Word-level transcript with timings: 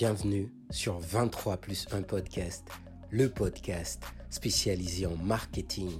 Bienvenue 0.00 0.48
sur 0.70 1.00
23 1.00 1.56
plus 1.56 1.88
1 1.90 2.02
podcast, 2.02 2.68
le 3.10 3.28
podcast 3.28 4.00
spécialisé 4.30 5.06
en 5.06 5.16
marketing, 5.16 5.90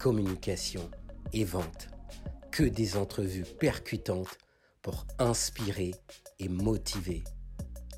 communication 0.00 0.80
et 1.32 1.44
vente. 1.44 1.88
Que 2.50 2.64
des 2.64 2.96
entrevues 2.96 3.44
percutantes 3.44 4.38
pour 4.82 5.06
inspirer 5.20 5.92
et 6.40 6.48
motiver. 6.48 7.22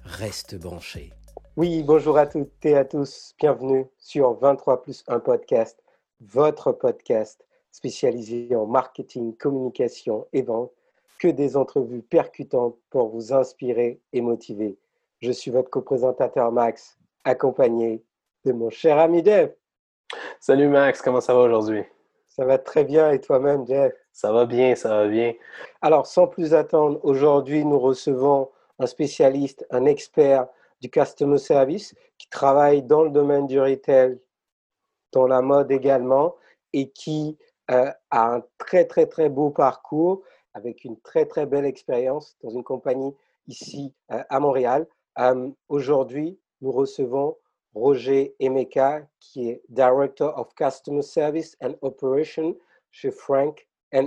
Reste 0.04 0.56
branché. 0.60 1.14
Oui, 1.56 1.82
bonjour 1.82 2.18
à 2.18 2.26
toutes 2.26 2.66
et 2.66 2.76
à 2.76 2.84
tous. 2.84 3.34
Bienvenue 3.38 3.86
sur 3.96 4.34
23 4.34 4.82
plus 4.82 5.04
1 5.08 5.20
podcast, 5.20 5.82
votre 6.20 6.72
podcast 6.72 7.42
spécialisé 7.72 8.54
en 8.54 8.66
marketing, 8.66 9.34
communication 9.34 10.26
et 10.34 10.42
vente. 10.42 10.74
Que 11.18 11.28
des 11.28 11.56
entrevues 11.56 12.02
percutantes 12.02 12.76
pour 12.90 13.08
vous 13.08 13.32
inspirer 13.32 14.02
et 14.12 14.20
motiver. 14.20 14.76
Je 15.22 15.32
suis 15.32 15.50
votre 15.50 15.70
co-présentateur 15.70 16.52
Max, 16.52 16.98
accompagné 17.24 18.04
de 18.44 18.52
mon 18.52 18.68
cher 18.68 18.98
ami 18.98 19.24
Jeff. 19.24 19.50
Salut 20.40 20.68
Max, 20.68 21.00
comment 21.00 21.22
ça 21.22 21.32
va 21.32 21.40
aujourd'hui? 21.40 21.84
Ça 22.26 22.44
va 22.44 22.58
très 22.58 22.84
bien 22.84 23.10
et 23.10 23.18
toi-même 23.18 23.66
Jeff? 23.66 23.94
Ça 24.12 24.30
va 24.30 24.44
bien, 24.44 24.74
ça 24.74 24.90
va 24.90 25.08
bien. 25.08 25.32
Alors, 25.80 26.06
sans 26.06 26.26
plus 26.26 26.52
attendre, 26.52 27.00
aujourd'hui, 27.02 27.64
nous 27.64 27.78
recevons 27.78 28.50
un 28.78 28.86
spécialiste, 28.86 29.66
un 29.70 29.86
expert 29.86 30.48
du 30.82 30.90
customer 30.90 31.38
service 31.38 31.94
qui 32.18 32.28
travaille 32.28 32.82
dans 32.82 33.02
le 33.02 33.10
domaine 33.10 33.46
du 33.46 33.58
retail, 33.58 34.20
dans 35.12 35.26
la 35.26 35.40
mode 35.40 35.72
également, 35.72 36.36
et 36.74 36.90
qui 36.90 37.38
euh, 37.70 37.90
a 38.10 38.34
un 38.34 38.44
très, 38.58 38.84
très, 38.84 39.06
très 39.06 39.30
beau 39.30 39.48
parcours 39.48 40.22
avec 40.52 40.84
une 40.84 41.00
très, 41.00 41.24
très 41.24 41.46
belle 41.46 41.64
expérience 41.64 42.36
dans 42.42 42.50
une 42.50 42.64
compagnie 42.64 43.14
ici 43.48 43.94
euh, 44.12 44.22
à 44.28 44.40
Montréal. 44.40 44.86
Euh, 45.18 45.50
aujourd'hui, 45.68 46.38
nous 46.60 46.72
recevons 46.72 47.36
Roger 47.74 48.34
Emeka, 48.40 49.02
qui 49.20 49.50
est 49.50 49.60
Director 49.68 50.38
of 50.38 50.54
Customer 50.54 51.02
Service 51.02 51.56
and 51.62 51.74
Operation 51.82 52.56
chez 52.90 53.10
Frank 53.10 53.66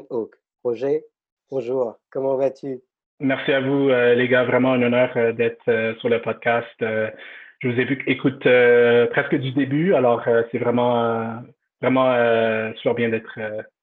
Oak. 0.09 0.35
Roger, 0.63 1.03
bonjour, 1.49 1.97
comment 2.11 2.35
vas-tu? 2.35 2.79
Merci 3.19 3.51
à 3.51 3.61
vous, 3.61 3.89
euh, 3.89 4.13
les 4.13 4.27
gars. 4.27 4.43
Vraiment 4.45 4.73
un 4.73 4.81
honneur 4.81 5.11
euh, 5.17 5.33
d'être 5.33 5.97
sur 5.99 6.09
le 6.09 6.21
podcast. 6.21 6.69
je 6.79 7.67
vous 7.67 7.79
ai 7.79 7.85
vu 7.85 8.03
écoute 8.07 8.47
presque 9.11 9.35
du 9.35 9.51
début, 9.51 9.93
alors 9.93 10.23
c'est 10.51 10.59
vraiment, 10.59 11.41
vraiment 11.81 12.73
super 12.75 12.93
bien 12.93 13.09
d'être 13.09 13.39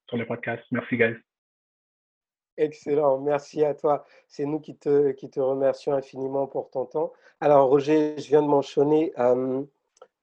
sur 0.07 0.17
le 0.17 0.25
podcast. 0.25 0.63
Merci, 0.71 0.97
guys. 0.97 1.26
Excellent, 2.57 3.19
merci 3.19 3.63
à 3.63 3.75
toi. 3.75 4.03
C'est 4.27 4.45
nous 4.45 4.59
qui 4.59 4.75
te, 4.75 5.11
qui 5.11 5.29
remercions 5.39 5.93
infiniment 5.93 6.47
pour 6.47 6.71
ton 6.71 6.85
temps. 6.85 7.13
Alors, 7.39 7.69
Roger, 7.69 8.17
je 8.17 8.27
viens 8.29 8.41
de 8.41 8.47
mentionner 8.47 9.13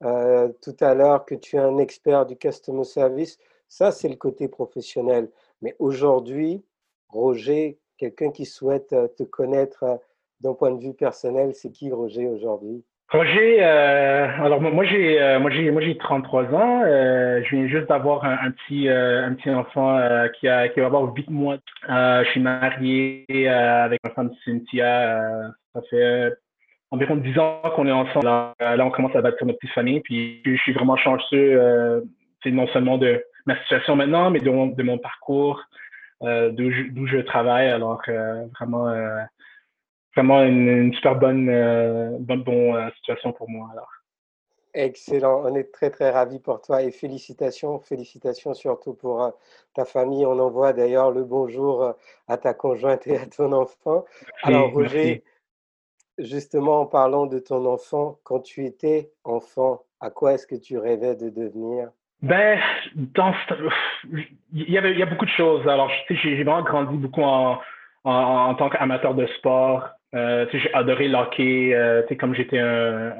tout 0.01 0.77
à 0.81 0.95
l'heure 0.95 1.25
que 1.25 1.37
tu 1.37 1.57
es 1.57 1.61
un 1.61 1.79
expert 1.79 2.27
du 2.27 2.37
customer 2.37 2.85
service. 2.85 3.39
Ça, 3.69 3.93
c'est 3.93 4.09
le 4.09 4.17
côté 4.17 4.49
professionnel. 4.49 5.31
Mais 5.63 5.77
aujourd'hui, 5.79 6.65
Roger, 7.09 7.79
quelqu'un 7.97 8.33
qui 8.33 8.47
souhaite 8.47 8.89
te 9.17 9.23
connaître 9.23 10.01
d'un 10.41 10.55
point 10.55 10.73
de 10.73 10.81
vue 10.81 10.95
personnel, 10.95 11.55
c'est 11.55 11.71
qui 11.71 11.93
Roger 11.93 12.29
aujourd'hui? 12.29 12.85
Roger, 13.11 13.59
euh, 13.63 14.27
alors 14.43 14.61
moi 14.61 14.85
j'ai 14.85 15.23
euh, 15.23 15.39
moi 15.39 15.51
j'ai 15.51 15.71
moi 15.71 15.83
j'ai 15.83 15.97
33 15.97 16.45
ans. 16.55 16.83
Euh, 16.85 17.43
je 17.45 17.55
viens 17.55 17.69
juste 17.69 17.89
d'avoir 17.89 18.25
un, 18.25 18.51
petit 18.51 18.89
un 18.89 19.33
petit 19.35 19.51
enfant 19.51 20.01
qui 20.39 20.49
a 20.49 20.69
qui 20.69 20.81
va 20.81 20.87
avoir 20.87 21.15
8 21.15 21.31
mois. 21.31 21.59
je 21.89 22.29
suis 22.31 22.41
marié 22.41 23.25
avec 23.49 24.01
ma 24.05 24.11
femme 24.11 24.31
Cynthia. 24.45 25.23
ça 25.75 25.83
fait 25.91 26.33
environ 26.91 27.17
10 27.17 27.39
ans 27.39 27.61
qu'on 27.77 27.87
est 27.87 27.93
ensemble. 27.93 28.27
Là, 28.27 28.55
on 28.81 28.91
commence 28.91 29.15
à 29.15 29.21
bâtir 29.21 29.47
notre 29.47 29.59
petite 29.59 29.75
famille. 29.75 30.01
Puis 30.01 30.43
je 30.45 30.57
suis 30.57 30.73
vraiment 30.73 30.97
chanceux, 30.97 32.03
c'est 32.43 32.51
non 32.51 32.67
seulement 32.69 32.99
de 32.99 33.23
ma 33.47 33.57
situation 33.61 33.97
maintenant, 33.97 34.31
mais 34.31 34.41
de 34.41 34.51
mon, 34.51 34.69
de 34.69 34.83
mon 34.83 34.99
parcours, 34.99 35.63
d'où 36.23 37.07
je 37.07 37.19
travaille. 37.19 37.69
Alors 37.69 38.03
vraiment 38.59 38.89
vraiment 40.15 40.43
une, 40.43 40.93
super 40.95 41.17
bonne, 41.17 41.49
euh, 41.49 42.17
bonne, 42.21 42.45
euh, 42.49 42.91
situation 42.97 43.33
pour 43.33 43.49
moi. 43.49 43.69
Alors. 43.73 43.89
Excellent, 44.75 45.43
on 45.45 45.55
est 45.55 45.73
très 45.73 45.91
très 45.91 46.11
ravis 46.11 46.41
pour 46.41 46.61
toi 46.61 46.83
et 46.83 46.91
félicitations, 46.91 47.79
félicitations 47.79 48.55
surtout 48.55 48.95
pour 48.95 49.23
euh, 49.23 49.31
ta 49.73 49.85
famille. 49.85 50.27
On 50.27 50.39
envoie 50.41 50.73
d'ailleurs 50.73 51.13
le 51.13 51.23
bonjour 51.23 51.95
à 52.27 52.37
ta 52.37 52.55
conjointe 52.55 53.07
et 53.07 53.17
à 53.17 53.27
ton 53.27 53.53
enfant. 53.53 54.05
Alors 54.43 54.73
Roger, 54.73 55.23
justement 56.19 56.81
en 56.81 56.87
parlant 56.87 57.27
de 57.27 57.39
ton 57.39 57.65
enfant, 57.67 58.19
quand 58.25 58.41
tu 58.41 58.65
étais 58.65 59.13
enfant, 59.23 59.83
à 60.01 60.11
quoi 60.11 60.35
est-ce 60.35 60.47
que 60.47 60.57
tu 60.57 60.77
rêvais 60.77 61.15
de 61.15 61.31
devenir? 61.31 61.91
Ben, 62.23 62.59
dans, 62.95 63.35
il 64.53 64.71
y 64.71 64.79
avait, 64.79 64.93
il 64.93 64.99
y 64.99 65.03
a 65.03 65.07
beaucoup 65.07 65.27
de 65.27 65.31
choses. 65.31 65.67
Alors, 65.69 65.91
j'ai 66.09 66.35
vraiment 66.37 66.63
grandi 66.63 66.97
beaucoup 66.97 67.23
en, 67.23 67.59
en, 68.05 68.13
en 68.13 68.55
tant 68.55 68.71
qu'amateur 68.71 69.15
de 69.15 69.27
sport. 69.39 69.89
Euh, 70.15 70.47
j'ai 70.53 70.73
adoré 70.75 71.09
le 71.09 71.17
hockey, 71.17 71.75
euh, 71.75 72.03
comme 72.21 72.35
j'étais 72.35 72.59
un, 72.59 73.13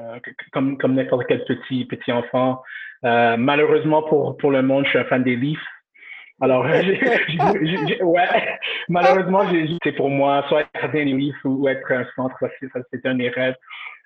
comme, 0.53 0.77
comme 0.77 0.95
n'importe 0.95 1.25
quel 1.27 1.43
petit, 1.43 1.85
petit 1.85 2.11
enfant. 2.11 2.61
Euh, 3.03 3.35
malheureusement 3.37 4.01
pour, 4.03 4.37
pour 4.37 4.51
le 4.51 4.61
monde, 4.61 4.85
je 4.85 4.91
suis 4.91 4.99
un 4.99 5.05
fan 5.05 5.23
des 5.23 5.35
Leafs. 5.35 5.59
Alors, 6.41 6.65
ouais, 8.01 8.59
malheureusement, 8.89 9.43
c'est 9.83 9.91
pour 9.93 10.09
moi, 10.09 10.43
soit 10.47 10.61
être 10.61 10.69
gardien 10.73 11.05
des 11.05 11.13
Leafs 11.13 11.45
ou, 11.45 11.67
être 11.67 11.91
un 11.91 12.05
centre, 12.15 12.37
c'était 12.91 13.07
un 13.09 13.15
des 13.15 13.29
rêves. 13.29 13.55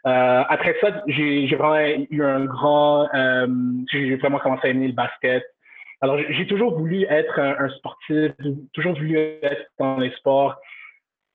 Euh, 0.08 0.44
après 0.48 0.76
ça, 0.80 1.04
j'ai 1.08 1.48
vraiment 1.56 2.06
eu 2.10 2.24
un 2.24 2.46
grand, 2.46 3.08
euh, 3.14 3.48
j'ai 3.92 4.16
vraiment 4.16 4.40
commencé 4.40 4.68
à 4.68 4.70
aimer 4.72 4.88
le 4.88 4.94
basket. 4.94 5.44
Alors, 6.02 6.18
j'ai 6.30 6.48
toujours 6.48 6.78
voulu 6.78 7.04
être 7.10 7.40
un, 7.40 7.66
un 7.66 7.70
sportif, 7.70 8.32
toujours 8.74 8.94
voulu 8.94 9.18
être 9.18 9.66
dans 9.80 9.98
les 9.98 10.12
sports 10.12 10.56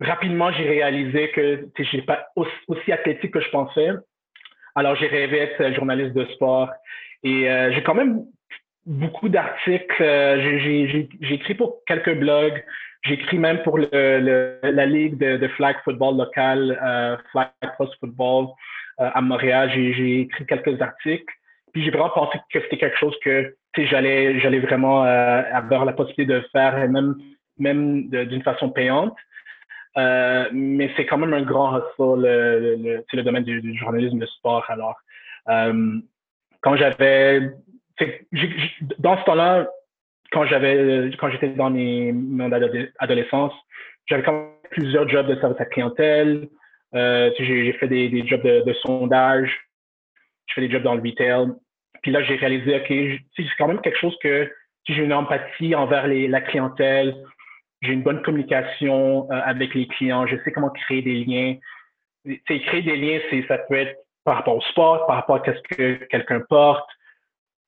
rapidement, 0.01 0.53
j'ai 0.53 0.69
réalisé 0.69 1.31
que 1.31 1.69
je 1.79 1.83
n'étais 1.83 2.07
pas 2.07 2.27
aussi, 2.37 2.93
athlétique 2.93 3.33
que 3.33 3.41
je 3.41 3.51
pensais. 3.51 3.91
Alors, 4.75 4.97
j'ai 4.97 5.07
rêvé 5.07 5.39
d'être 5.59 5.75
journaliste 5.75 6.15
de 6.15 6.25
sport. 6.35 6.71
Et 7.23 7.49
euh, 7.49 7.73
j'ai 7.73 7.83
quand 7.83 7.95
même 7.95 8.25
beaucoup 8.87 9.29
d'articles. 9.29 10.03
Euh, 10.03 10.59
j'ai 10.61 11.35
écrit 11.35 11.55
pour 11.55 11.85
quelques 11.87 12.15
blogs. 12.15 12.63
J'ai 13.05 13.15
écrit 13.15 13.39
même 13.39 13.63
pour 13.63 13.79
le, 13.79 14.59
la 14.63 14.87
ligue 14.87 15.19
de, 15.19 15.49
flag 15.49 15.77
football 15.85 16.17
local, 16.17 16.79
euh, 16.83 17.17
Flag 17.31 17.51
Post 17.77 17.95
Football 18.01 18.47
à 18.97 19.21
Montréal. 19.21 19.71
J'ai 19.75 20.21
écrit 20.23 20.47
quelques 20.47 20.81
articles. 20.81 21.33
Puis 21.73 21.85
j'ai 21.85 21.91
vraiment 21.91 22.11
pensé 22.11 22.39
que 22.53 22.61
c'était 22.63 22.79
quelque 22.79 22.97
chose 22.97 23.15
que 23.23 23.55
j'allais 23.77 24.39
j'allais 24.41 24.61
vraiment 24.61 25.03
avoir 25.03 25.85
la 25.85 25.93
possibilité 25.93 26.33
de 26.33 26.41
faire, 26.53 26.89
même, 26.89 27.17
même 27.59 28.09
d'une 28.09 28.43
façon 28.43 28.71
payante. 28.71 29.17
Euh, 29.97 30.49
mais 30.53 30.91
c'est 30.97 31.07
quand 31.07 31.19
même 31.19 31.35
un 31.35 31.43
grand 31.43 31.77
hustle, 31.77 32.23
le, 32.23 32.77
le, 32.77 33.05
le 33.13 33.23
domaine 33.23 33.45
du, 33.45 33.77
journalisme 33.79 34.19
de 34.19 34.27
sport. 34.27 34.65
Alors, 34.69 34.97
euh, 35.49 36.01
quand 36.63 36.77
j'avais, 36.77 37.41
dans 38.99 39.19
ce 39.19 39.25
temps-là, 39.25 39.69
quand 40.33 40.47
j'avais, 40.47 41.11
quand 41.21 41.31
j'étais 41.31 41.51
dans 41.51 41.71
mes, 41.71 42.13
mon 42.13 42.51
adolescence, 42.99 43.53
j'avais 44.07 44.23
quand 44.23 44.33
même 44.33 44.51
plusieurs 44.71 45.09
jobs 45.09 45.29
de 45.29 45.37
service 45.37 45.61
à 45.61 45.65
clientèle. 45.67 46.49
Euh, 46.95 47.31
j'ai 47.39 47.73
fait 47.75 47.89
des, 47.89 48.09
des 48.09 48.27
jobs 48.27 48.43
de, 48.43 48.63
de, 48.65 48.73
sondage. 48.75 49.51
Je 50.47 50.55
fais 50.55 50.61
des 50.61 50.71
jobs 50.71 50.83
dans 50.83 50.95
le 50.95 51.03
retail. 51.03 51.49
Puis 52.03 52.11
là, 52.11 52.23
j'ai 52.23 52.37
réalisé, 52.37 52.77
OK, 52.77 53.21
c'est 53.37 53.45
quand 53.59 53.69
même 53.69 53.81
quelque 53.81 53.99
chose 53.99 54.17
que 54.23 54.51
j'ai 54.87 55.03
une 55.03 55.13
empathie 55.13 55.75
envers 55.75 56.07
les, 56.07 56.29
la 56.29 56.41
clientèle 56.41 57.15
j'ai 57.85 57.93
une 57.93 58.03
bonne 58.03 58.23
communication 58.23 59.31
euh, 59.31 59.41
avec 59.45 59.75
les 59.75 59.87
clients, 59.87 60.27
je 60.27 60.37
sais 60.45 60.53
comment 60.53 60.71
créer 60.71 61.03
des 61.03 61.25
liens. 61.25 61.57
Créer 62.47 62.83
des 62.83 62.97
liens, 62.97 63.21
ça 63.49 63.59
peut 63.59 63.75
être 63.75 63.99
par 64.25 64.37
rapport 64.37 64.57
au 64.57 64.61
sport, 64.63 65.07
par 65.07 65.17
rapport 65.17 65.37
à 65.37 65.45
ce 65.45 65.61
que 65.75 66.05
quelqu'un 66.07 66.41
porte. 66.49 66.89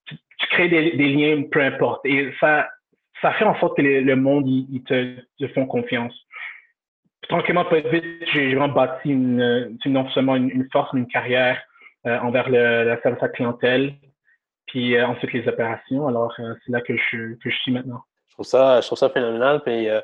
Tu, 0.06 0.16
crées 0.50 0.68
des, 0.68 0.92
liens, 0.92 1.44
peu 1.50 1.60
importe. 1.62 2.04
Et 2.06 2.32
ça, 2.40 2.68
ça 3.20 3.32
fait 3.32 3.44
en 3.44 3.58
sorte 3.58 3.76
que 3.76 3.82
le 3.82 4.16
monde, 4.16 4.46
ils, 4.46 4.82
te, 4.84 5.16
te, 5.38 5.48
font 5.48 5.66
confiance. 5.66 6.14
Tranquillement, 7.28 7.64
pas 7.64 7.80
vite, 7.80 8.04
j'ai 8.32 8.54
vraiment 8.54 8.68
bâti 8.68 9.10
une, 9.10 9.78
non 9.86 10.08
seulement 10.10 10.36
une, 10.36 10.68
force, 10.70 10.92
mais 10.92 11.00
une 11.00 11.08
carrière 11.08 11.60
euh, 12.06 12.18
envers 12.20 12.48
le, 12.48 12.84
la 12.84 13.00
service 13.02 13.22
à 13.22 13.28
clientèle, 13.28 13.94
puis 14.66 14.96
euh, 14.96 15.06
ensuite 15.06 15.32
les 15.32 15.48
opérations. 15.48 16.06
Alors, 16.06 16.32
c'est 16.36 16.72
là 16.72 16.80
que 16.80 16.96
je 16.96 17.50
suis 17.50 17.72
maintenant 17.72 18.02
je 18.44 18.86
trouve 18.86 18.98
ça 18.98 19.10
phénoménal. 19.10 19.62
Euh, 19.66 20.00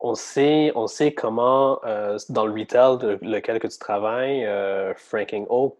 on, 0.00 0.14
sait, 0.14 1.14
comment, 1.16 1.80
euh, 1.84 2.18
dans 2.28 2.46
le 2.46 2.52
retail 2.52 2.98
de, 2.98 3.18
lequel 3.22 3.58
que 3.58 3.66
tu 3.66 3.78
travailles, 3.78 4.44
euh, 4.46 4.94
Franking 4.96 5.46
Oak 5.48 5.76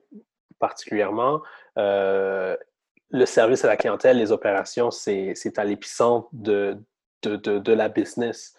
particulièrement, 0.58 1.41
le 1.76 3.25
service 3.25 3.64
à 3.64 3.69
la 3.69 3.79
clientèle, 3.79 4.19
les 4.19 4.31
opérations, 4.31 4.91
c'est 4.91 5.35
à 5.56 5.64
l'épicentre 5.64 6.29
de, 6.32 6.76
de, 7.23 7.37
de, 7.37 7.73
la 7.73 7.88
business. 7.88 8.55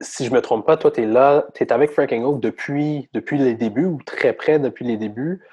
si 0.00 0.26
je 0.26 0.32
me 0.32 0.40
trompe 0.40 0.66
pas, 0.66 0.76
toi, 0.76 0.90
tu 0.90 1.02
es 1.02 1.06
là, 1.06 1.46
tu 1.54 1.62
es 1.62 1.72
avec 1.72 1.92
Frank 1.92 2.10
Oak 2.10 2.40
depuis, 2.40 3.08
depuis 3.12 3.38
les 3.38 3.54
débuts 3.54 3.84
ou 3.84 4.00
très 4.04 4.32
près 4.32 4.58
depuis 4.58 4.84
les 4.84 4.96
débuts. 4.96 5.44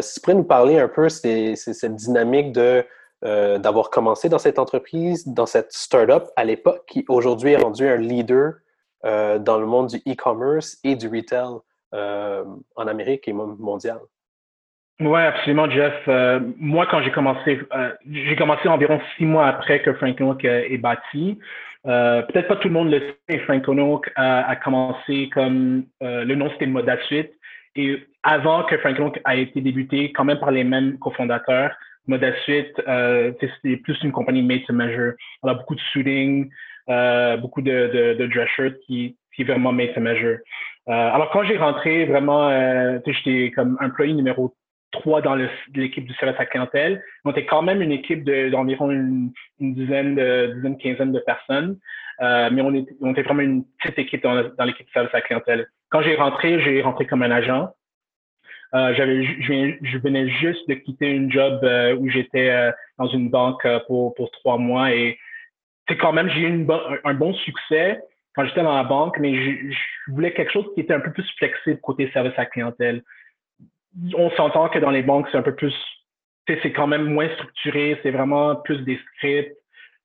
Si 0.00 0.14
tu 0.14 0.20
pourrais 0.20 0.34
nous 0.34 0.42
parler 0.42 0.80
un 0.80 0.88
peu, 0.88 1.08
c'est 1.08 1.54
cette 1.54 1.94
dynamique 1.94 2.50
de 2.50 2.84
euh, 3.24 3.58
d'avoir 3.58 3.90
commencé 3.90 4.28
dans 4.28 4.38
cette 4.38 4.58
entreprise, 4.58 5.26
dans 5.26 5.46
cette 5.46 5.72
startup 5.72 6.24
à 6.36 6.44
l'époque, 6.44 6.84
qui 6.86 7.04
aujourd'hui 7.08 7.52
est 7.52 7.62
rendu 7.62 7.86
un 7.86 7.96
leader 7.96 8.54
euh, 9.04 9.38
dans 9.38 9.58
le 9.58 9.66
monde 9.66 9.88
du 9.88 9.96
e-commerce 10.10 10.78
et 10.84 10.96
du 10.96 11.08
retail 11.08 11.58
en 11.92 12.86
Amérique 12.86 13.26
et 13.26 13.32
mondial. 13.32 13.98
Oui, 15.00 15.20
absolument, 15.20 15.68
Jeff. 15.68 16.08
moi, 16.56 16.86
quand 16.88 17.02
j'ai 17.02 17.10
commencé, 17.10 17.58
j'ai 18.08 18.36
commencé 18.36 18.68
environ 18.68 19.00
six 19.16 19.24
mois 19.24 19.48
après 19.48 19.82
que 19.82 19.92
Frank 19.94 20.20
Oak 20.20 20.44
est 20.44 20.78
bâti. 20.78 21.36
Euh, 21.86 22.22
peut-être 22.22 22.48
pas 22.48 22.56
tout 22.56 22.68
le 22.68 22.74
monde 22.74 22.90
le 22.90 23.00
sait, 23.28 23.38
Frank 23.40 23.66
Oak 23.68 24.10
a, 24.16 24.54
commencé 24.56 25.30
comme 25.32 25.84
euh, 26.02 26.24
le 26.24 26.34
nom 26.34 26.50
c'était 26.50 26.66
Moda 26.66 26.98
Suite. 27.04 27.32
Et 27.76 28.06
avant 28.22 28.64
que 28.64 28.76
Frank 28.78 28.98
Oak 28.98 29.20
a 29.24 29.36
été 29.36 29.60
débuté, 29.60 30.12
quand 30.12 30.24
même 30.24 30.38
par 30.38 30.50
les 30.50 30.64
mêmes 30.64 30.98
cofondateurs, 30.98 31.74
Moda 32.06 32.32
Suite, 32.42 32.80
euh, 32.88 33.32
c'était 33.40 33.76
plus 33.76 33.96
une 34.02 34.12
compagnie 34.12 34.42
made 34.42 34.64
to 34.66 34.72
measure. 34.72 35.14
On 35.42 35.48
a 35.48 35.54
beaucoup 35.54 35.74
de 35.74 35.80
suiting, 35.92 36.50
euh, 36.88 37.36
beaucoup 37.36 37.62
de, 37.62 37.90
de, 37.92 38.14
de 38.14 38.26
dress 38.26 38.48
shirts 38.56 38.78
qui, 38.86 39.16
qui 39.34 39.42
est 39.42 39.44
vraiment 39.44 39.72
made 39.72 39.94
to 39.94 40.00
measure. 40.00 40.38
alors 40.86 41.30
quand 41.30 41.44
j'ai 41.44 41.56
rentré, 41.56 42.04
vraiment, 42.06 42.50
j'étais 43.06 43.52
comme 43.54 43.76
employé 43.80 44.12
numéro 44.14 44.54
trois 44.92 45.20
dans 45.22 45.36
l'équipe 45.74 46.04
du 46.04 46.14
service 46.14 46.38
à 46.38 46.46
clientèle. 46.46 47.02
On 47.24 47.30
était 47.30 47.46
quand 47.46 47.62
même 47.62 47.82
une 47.82 47.92
équipe 47.92 48.24
d'environ 48.24 48.90
une, 48.90 49.32
une, 49.60 49.74
dizaine, 49.74 50.14
de, 50.14 50.52
dizaine, 50.56 50.78
quinzaine 50.78 51.12
de 51.12 51.20
personnes, 51.20 51.78
euh, 52.20 52.50
mais 52.52 52.62
on 52.62 52.74
était, 52.74 52.94
on 53.00 53.12
était 53.12 53.22
vraiment 53.22 53.42
une 53.42 53.64
petite 53.78 53.98
équipe 53.98 54.22
dans, 54.22 54.42
dans 54.56 54.64
l'équipe 54.64 54.86
du 54.86 54.92
service 54.92 55.14
à 55.14 55.20
clientèle. 55.20 55.66
Quand 55.90 56.02
j'ai 56.02 56.16
rentré, 56.16 56.60
j'ai 56.60 56.82
rentré 56.82 57.06
comme 57.06 57.22
un 57.22 57.30
agent. 57.30 57.68
Euh, 58.74 58.94
j'avais, 58.94 59.24
je, 59.24 59.74
je, 59.82 59.98
venais 59.98 60.28
juste 60.28 60.68
de 60.68 60.74
quitter 60.74 61.10
une 61.10 61.30
job 61.30 61.58
euh, 61.64 61.96
où 61.96 62.08
j'étais 62.08 62.50
euh, 62.50 62.70
dans 62.98 63.08
une 63.08 63.28
banque 63.28 63.64
euh, 63.64 63.80
pour, 63.88 64.14
pour 64.14 64.30
trois 64.30 64.58
mois 64.58 64.94
et 64.94 65.18
c'est 65.88 65.96
quand 65.96 66.12
même 66.12 66.28
j'ai 66.30 66.42
eu 66.42 66.46
une 66.46 66.68
un 67.02 67.14
bon 67.14 67.34
succès 67.34 68.00
quand 68.36 68.44
j'étais 68.44 68.62
dans 68.62 68.76
la 68.76 68.84
banque, 68.84 69.18
mais 69.18 69.34
je, 69.34 69.72
je 69.72 70.12
voulais 70.12 70.32
quelque 70.32 70.52
chose 70.52 70.66
qui 70.74 70.82
était 70.82 70.94
un 70.94 71.00
peu 71.00 71.10
plus 71.10 71.28
flexible 71.36 71.80
côté 71.80 72.08
service 72.12 72.38
à 72.38 72.46
clientèle 72.46 73.02
on 74.14 74.30
s'entend 74.30 74.68
que 74.68 74.78
dans 74.78 74.90
les 74.90 75.02
banques, 75.02 75.26
c'est 75.30 75.38
un 75.38 75.42
peu 75.42 75.54
plus, 75.54 75.74
c'est 76.46 76.72
quand 76.72 76.86
même 76.86 77.12
moins 77.12 77.28
structuré, 77.34 77.98
c'est 78.02 78.10
vraiment 78.10 78.56
plus 78.56 78.78
des 78.84 78.98
scripts. 79.16 79.56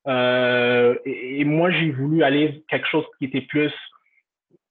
Euh, 0.07 0.95
et, 1.05 1.43
moi, 1.45 1.71
j'ai 1.71 1.91
voulu 1.91 2.23
aller 2.23 2.63
quelque 2.69 2.87
chose 2.87 3.05
qui 3.17 3.25
était 3.25 3.41
plus 3.41 3.73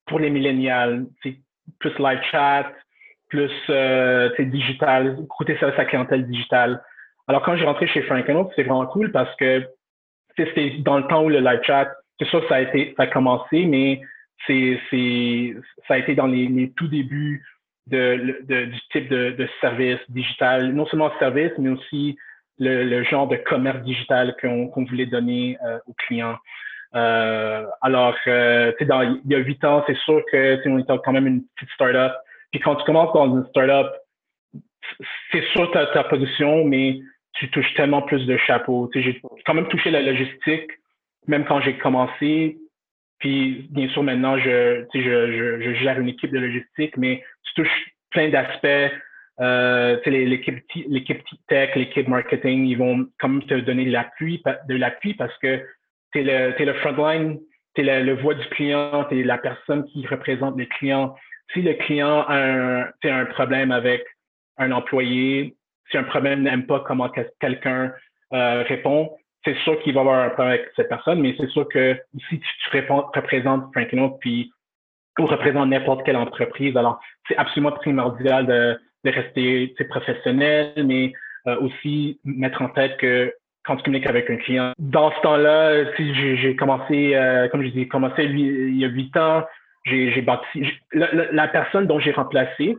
pour 0.07 0.19
les 0.19 0.31
millénials, 0.31 1.07
plus 1.21 1.99
live 1.99 2.21
chat, 2.31 2.73
plus 3.35 3.51
euh, 3.69 4.31
digital, 4.39 5.17
côté 5.29 5.57
service 5.59 5.79
à 5.79 5.85
clientèle 5.85 6.25
digital. 6.27 6.81
Alors 7.27 7.43
quand 7.43 7.57
j'ai 7.57 7.65
rentré 7.65 7.89
chez 7.89 8.03
Frank 8.03 8.29
Oak, 8.29 8.53
c'est 8.55 8.63
vraiment 8.63 8.87
cool 8.87 9.11
parce 9.11 9.35
que 9.37 9.67
c'était 10.37 10.71
dans 10.79 10.99
le 10.99 11.07
temps 11.09 11.25
où 11.25 11.29
le 11.29 11.41
live 11.41 11.61
chat, 11.65 11.91
c'est 12.19 12.29
sûr 12.29 12.47
ça 12.49 12.57
a 12.57 12.61
été, 12.61 12.95
ça 12.97 13.05
a 13.05 13.07
commencé, 13.09 13.67
mais 13.67 14.01
c'est, 14.47 14.79
c'est, 14.89 15.57
ça 15.89 15.95
a 15.95 15.99
été 15.99 16.15
dans 16.15 16.29
les, 16.29 16.47
les 16.47 16.71
tout 16.77 16.87
débuts 16.87 17.45
de, 17.89 18.39
de, 18.49 18.67
du 18.67 18.81
type 18.93 19.09
de, 19.09 19.31
de, 19.31 19.49
service 19.61 19.99
digital, 20.11 20.73
non 20.73 20.87
seulement 20.87 21.11
service, 21.19 21.53
mais 21.59 21.71
aussi 21.71 22.17
le, 22.59 22.85
le 22.85 23.03
genre 23.03 23.27
de 23.27 23.37
commerce 23.37 23.83
digital 23.83 24.37
qu'on 24.41 24.69
qu'on 24.69 24.85
voulait 24.85 25.07
donner 25.07 25.59
euh, 25.67 25.79
aux 25.89 25.95
clients. 25.95 26.39
Euh, 26.95 27.67
alors, 27.83 28.15
euh, 28.29 28.73
dans, 28.83 29.03
il 29.03 29.33
y 29.33 29.35
a 29.35 29.39
huit 29.39 29.65
ans, 29.65 29.83
c'est 29.89 29.97
sûr 29.99 30.23
que 30.31 30.69
on 30.69 30.79
était 30.79 30.93
quand 31.05 31.13
même 31.13 31.27
une 31.27 31.43
petite 31.57 31.71
startup. 31.75 32.13
Puis 32.55 32.61
quand 32.61 32.77
tu 32.77 32.85
commences 32.85 33.13
dans 33.13 33.37
une 33.37 33.45
startup, 33.49 33.91
c'est 35.33 35.43
sûr 35.47 35.69
ta, 35.73 35.87
ta 35.87 36.05
position, 36.05 36.65
mais 36.65 37.01
tu 37.33 37.51
touches 37.51 37.75
tellement 37.75 38.03
plus 38.03 38.25
de 38.27 38.37
chapeaux. 38.37 38.89
J'ai 38.95 39.21
quand 39.45 39.55
même 39.55 39.67
touché 39.67 39.91
la 39.91 40.01
logistique, 40.01 40.71
même 41.27 41.45
quand 41.47 41.61
j'ai 41.63 41.77
commencé. 41.79 42.57
Puis 43.19 43.67
bien 43.73 43.89
sûr 43.89 44.05
maintenant, 44.05 44.39
je, 44.39 44.87
gère 45.83 45.99
une 45.99 46.07
équipe 46.07 46.31
de 46.31 46.39
logistique, 46.39 46.97
mais 46.97 47.25
tu 47.43 47.55
touches 47.55 47.87
plein 48.13 48.29
d'aspects. 48.29 48.95
Euh, 49.41 49.99
l'équipe 50.07 51.25
tech, 51.49 51.75
l'équipe 51.75 52.07
marketing, 52.07 52.67
ils 52.67 52.79
vont 52.79 53.05
quand 53.19 53.31
même 53.31 53.43
te 53.43 53.55
donner 53.55 53.85
de 53.87 53.91
l'appui 53.91 55.15
parce 55.15 55.37
que 55.39 55.61
tu 56.13 56.21
es 56.21 56.23
le 56.23 56.63
es 56.63 56.65
le 56.65 56.75
frontline, 56.75 57.41
tu 57.75 57.85
es 57.85 58.05
le, 58.05 58.15
voix 58.15 58.35
du 58.35 58.47
client, 58.51 59.07
tu 59.09 59.19
es 59.19 59.25
la 59.25 59.39
personne 59.39 59.85
qui 59.87 60.07
représente 60.07 60.57
le 60.57 60.67
client. 60.67 61.17
Si 61.53 61.63
le 61.63 61.75
client 61.75 62.25
a 62.27 62.37
un, 62.37 62.93
un 63.05 63.25
problème 63.27 63.71
avec 63.71 64.05
un 64.59 64.73
employé, 64.73 65.57
si 65.91 65.99
un 65.99 66.05
problème 66.05 66.43
n'aime 66.43 66.67
pas 66.67 66.81
comment 66.81 67.11
quelqu'un 67.41 67.93
euh, 68.33 68.63
répond, 68.63 69.11
c'est 69.45 69.57
sûr 69.59 69.81
qu'il 69.83 69.95
va 69.95 70.01
avoir 70.01 70.25
un 70.25 70.31
problème 70.31 70.55
avec 70.55 70.71
cette 70.75 70.89
personne, 70.89 71.21
mais 71.21 71.35
c'est 71.39 71.49
sûr 71.51 71.69
que 71.69 71.97
si 72.29 72.41
tu, 72.41 72.49
tu 72.65 72.71
réponds, 72.71 73.05
représentes 73.15 73.71
Franklin 73.73 74.11
puis 74.21 74.51
ou 75.19 75.27
représente 75.27 75.69
n'importe 75.69 76.05
quelle 76.05 76.17
entreprise. 76.17 76.77
Alors, 76.77 76.99
c'est 77.29 77.37
absolument 77.37 77.73
primordial 77.73 78.47
de, 78.47 78.79
de 79.05 79.11
rester 79.11 79.75
professionnel, 79.89 80.73
mais 80.85 81.13
euh, 81.47 81.57
aussi 81.61 82.19
mettre 82.25 82.63
en 82.63 82.69
tête 82.69 82.97
que 82.97 83.33
quand 83.65 83.77
tu 83.77 83.85
communiques 83.85 84.09
avec 84.09 84.29
un 84.29 84.37
client, 84.37 84.73
dans 84.79 85.11
ce 85.13 85.21
temps-là, 85.23 85.85
si 85.97 86.15
j'ai 86.37 86.57
commencé, 86.57 87.15
euh, 87.15 87.49
comme 87.49 87.63
je 87.63 87.69
disais, 87.69 87.87
commencé 87.87 88.25
il 88.25 88.77
y 88.77 88.85
a 88.85 88.89
huit 88.89 89.17
ans, 89.17 89.45
j'ai 89.85 90.23
bâti 90.23 90.67
la, 90.93 91.49
personne 91.49 91.87
dont 91.87 92.01
j'ai 92.01 92.13
remplacé, 92.13 92.77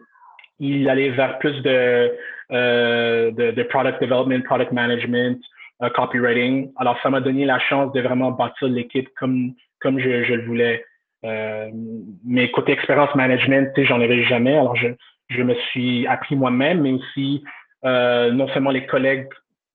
il 0.60 0.90
allait 0.90 1.10
vers 1.10 1.38
plus 1.40 1.62
de, 1.62 2.12
euh, 2.52 3.32
de, 3.32 3.52
de, 3.52 3.64
product 3.64 4.02
development, 4.02 4.42
product 4.44 4.72
management, 4.72 5.40
uh, 5.82 5.90
copywriting. 5.94 6.72
Alors, 6.78 6.98
ça 7.04 7.10
m'a 7.10 7.22
donné 7.22 7.46
la 7.46 7.60
chance 7.60 7.92
de 7.94 8.02
vraiment 8.02 8.32
bâtir 8.32 8.68
l'équipe 8.68 9.10
comme 9.20 9.54
comme 9.82 10.00
je, 10.00 10.24
je 10.24 10.34
le 10.34 10.46
voulais. 10.46 10.84
Euh, 11.26 11.70
mais 12.26 12.50
côté 12.52 12.72
expérience 12.72 13.14
management, 13.16 13.72
j'en 13.78 14.02
avais 14.02 14.24
jamais. 14.24 14.54
Alors, 14.54 14.76
je, 14.76 14.88
je 15.30 15.44
me 15.44 15.54
suis 15.72 16.08
appris 16.08 16.36
moi-même, 16.36 16.82
mais 16.82 16.94
aussi 16.94 17.44
euh, 17.84 18.32
non 18.32 18.48
seulement 18.50 18.72
les 18.72 18.86
collègues 18.86 19.28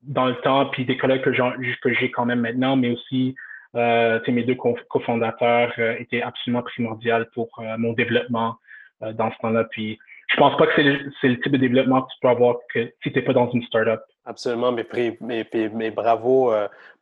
dans 0.02 0.26
le 0.26 0.34
temps, 0.36 0.66
puis 0.66 0.84
des 0.84 0.96
collègues 0.96 1.22
que 1.22 1.94
j'ai 1.94 2.10
quand 2.10 2.24
même 2.24 2.40
maintenant, 2.40 2.76
mais 2.76 2.90
aussi 2.90 3.34
euh, 3.76 4.18
mes 4.26 4.42
deux 4.42 4.56
cofondateurs 4.56 5.72
euh, 5.78 5.96
étaient 5.98 6.22
absolument 6.22 6.62
primordiaux 6.62 7.24
pour 7.34 7.48
euh, 7.60 7.76
mon 7.78 7.92
développement 7.92 8.56
dans 9.00 9.30
ce 9.30 9.38
temps-là. 9.38 9.64
Puis 9.64 9.98
je 10.28 10.36
pense 10.36 10.56
pas 10.58 10.66
que 10.66 10.72
c'est 10.76 10.82
le, 11.28 11.40
type 11.40 11.52
de 11.52 11.56
développement 11.56 12.02
que 12.02 12.08
tu 12.12 12.18
peux 12.20 12.28
avoir 12.28 12.56
si 12.74 12.90
tu 13.00 13.12
n'es 13.14 13.22
pas 13.22 13.32
dans 13.32 13.50
une 13.50 13.62
startup. 13.62 14.00
Absolument, 14.26 14.72
mais, 14.72 15.90
bravo, 15.90 16.52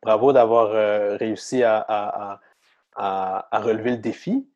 bravo 0.00 0.32
d'avoir 0.32 0.70
réussi 1.18 1.64
à, 1.64 2.40
relever 2.96 3.90
le 3.90 3.96
défi 3.96 4.46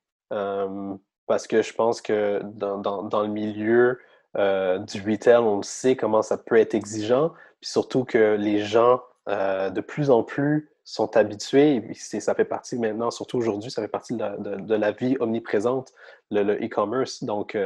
parce 1.27 1.49
que 1.49 1.63
je 1.63 1.75
pense 1.75 2.01
que 2.01 2.41
dans, 2.45 3.23
le 3.23 3.29
milieu 3.29 3.99
du 4.37 5.03
retail, 5.03 5.39
on 5.39 5.57
le 5.57 5.65
sait 5.65 5.97
comment 5.97 6.23
ça 6.23 6.39
peut 6.39 6.57
être 6.57 6.75
exigeant, 6.75 7.31
puis 7.61 7.71
surtout 7.71 8.05
que 8.05 8.37
les 8.39 8.61
gens 8.61 9.01
euh, 9.29 9.71
de 9.71 9.81
plus 9.81 10.11
en 10.11 10.23
plus 10.23 10.69
sont 10.85 11.17
habitués, 11.17 11.81
et 11.91 11.95
ça 11.95 12.35
fait 12.35 12.45
partie 12.45 12.77
maintenant, 12.77 13.13
surtout 13.13 13.39
aujourd'hui, 13.39 13.71
ça 13.71 13.83
fait 13.83 13.89
partie 13.89 14.15
de 14.15 14.19
la, 14.19 14.37
de, 14.37 14.75
la, 14.75 14.91
vie 14.91 15.17
omniprésente, 15.21 15.93
le 16.33 16.55
e-commerce. 16.55 17.23
Donc, 17.23 17.57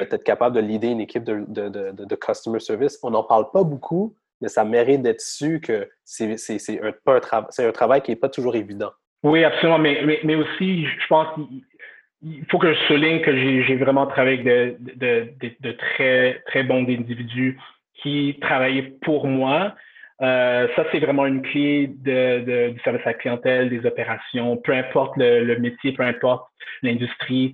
être 0.00 0.24
capable 0.24 0.56
de 0.56 0.60
leader 0.60 0.90
une 0.90 1.00
équipe 1.00 1.22
de, 1.22 1.44
de, 1.46 2.14
customer 2.16 2.58
service, 2.58 2.98
on 3.04 3.10
n'en 3.10 3.22
parle 3.22 3.52
pas 3.52 3.62
beaucoup, 3.62 4.16
mais 4.40 4.48
ça 4.48 4.64
mérite 4.64 5.02
d'être 5.02 5.20
su 5.20 5.60
que 5.60 5.88
c'est 6.04 6.34
un, 6.82 6.92
un, 7.06 7.46
un 7.58 7.72
travail 7.72 8.02
qui 8.02 8.10
n'est 8.10 8.16
pas 8.16 8.28
toujours 8.28 8.56
évident. 8.56 8.90
Oui, 9.22 9.44
absolument. 9.44 9.78
Mais, 9.78 10.02
mais, 10.04 10.20
mais 10.24 10.34
aussi, 10.34 10.86
je 10.86 11.06
pense 11.08 11.26
qu'il 11.34 12.44
faut 12.50 12.58
que 12.58 12.72
je 12.72 12.78
souligne 12.86 13.20
que 13.22 13.36
j'ai 13.36 13.76
vraiment 13.76 14.06
travaillé 14.06 14.38
avec 14.38 14.44
de, 14.44 14.76
de, 14.94 15.32
de, 15.40 15.52
de, 15.60 15.72
très, 15.72 16.42
très 16.46 16.62
bons 16.62 16.82
individus 16.82 17.58
qui 17.94 18.38
travaillaient 18.40 18.94
pour 19.02 19.26
moi. 19.26 19.74
Euh, 20.22 20.68
ça, 20.74 20.84
c'est 20.90 20.98
vraiment 20.98 21.26
une 21.26 21.42
clé 21.42 21.88
de, 21.88 22.40
de, 22.40 22.70
du 22.70 22.80
service 22.80 23.02
à 23.04 23.10
la 23.10 23.14
clientèle, 23.14 23.68
des 23.68 23.84
opérations, 23.84 24.56
peu 24.56 24.72
importe 24.72 25.16
le, 25.16 25.44
le 25.44 25.58
métier, 25.58 25.92
peu 25.92 26.02
importe 26.02 26.48
l'industrie. 26.82 27.52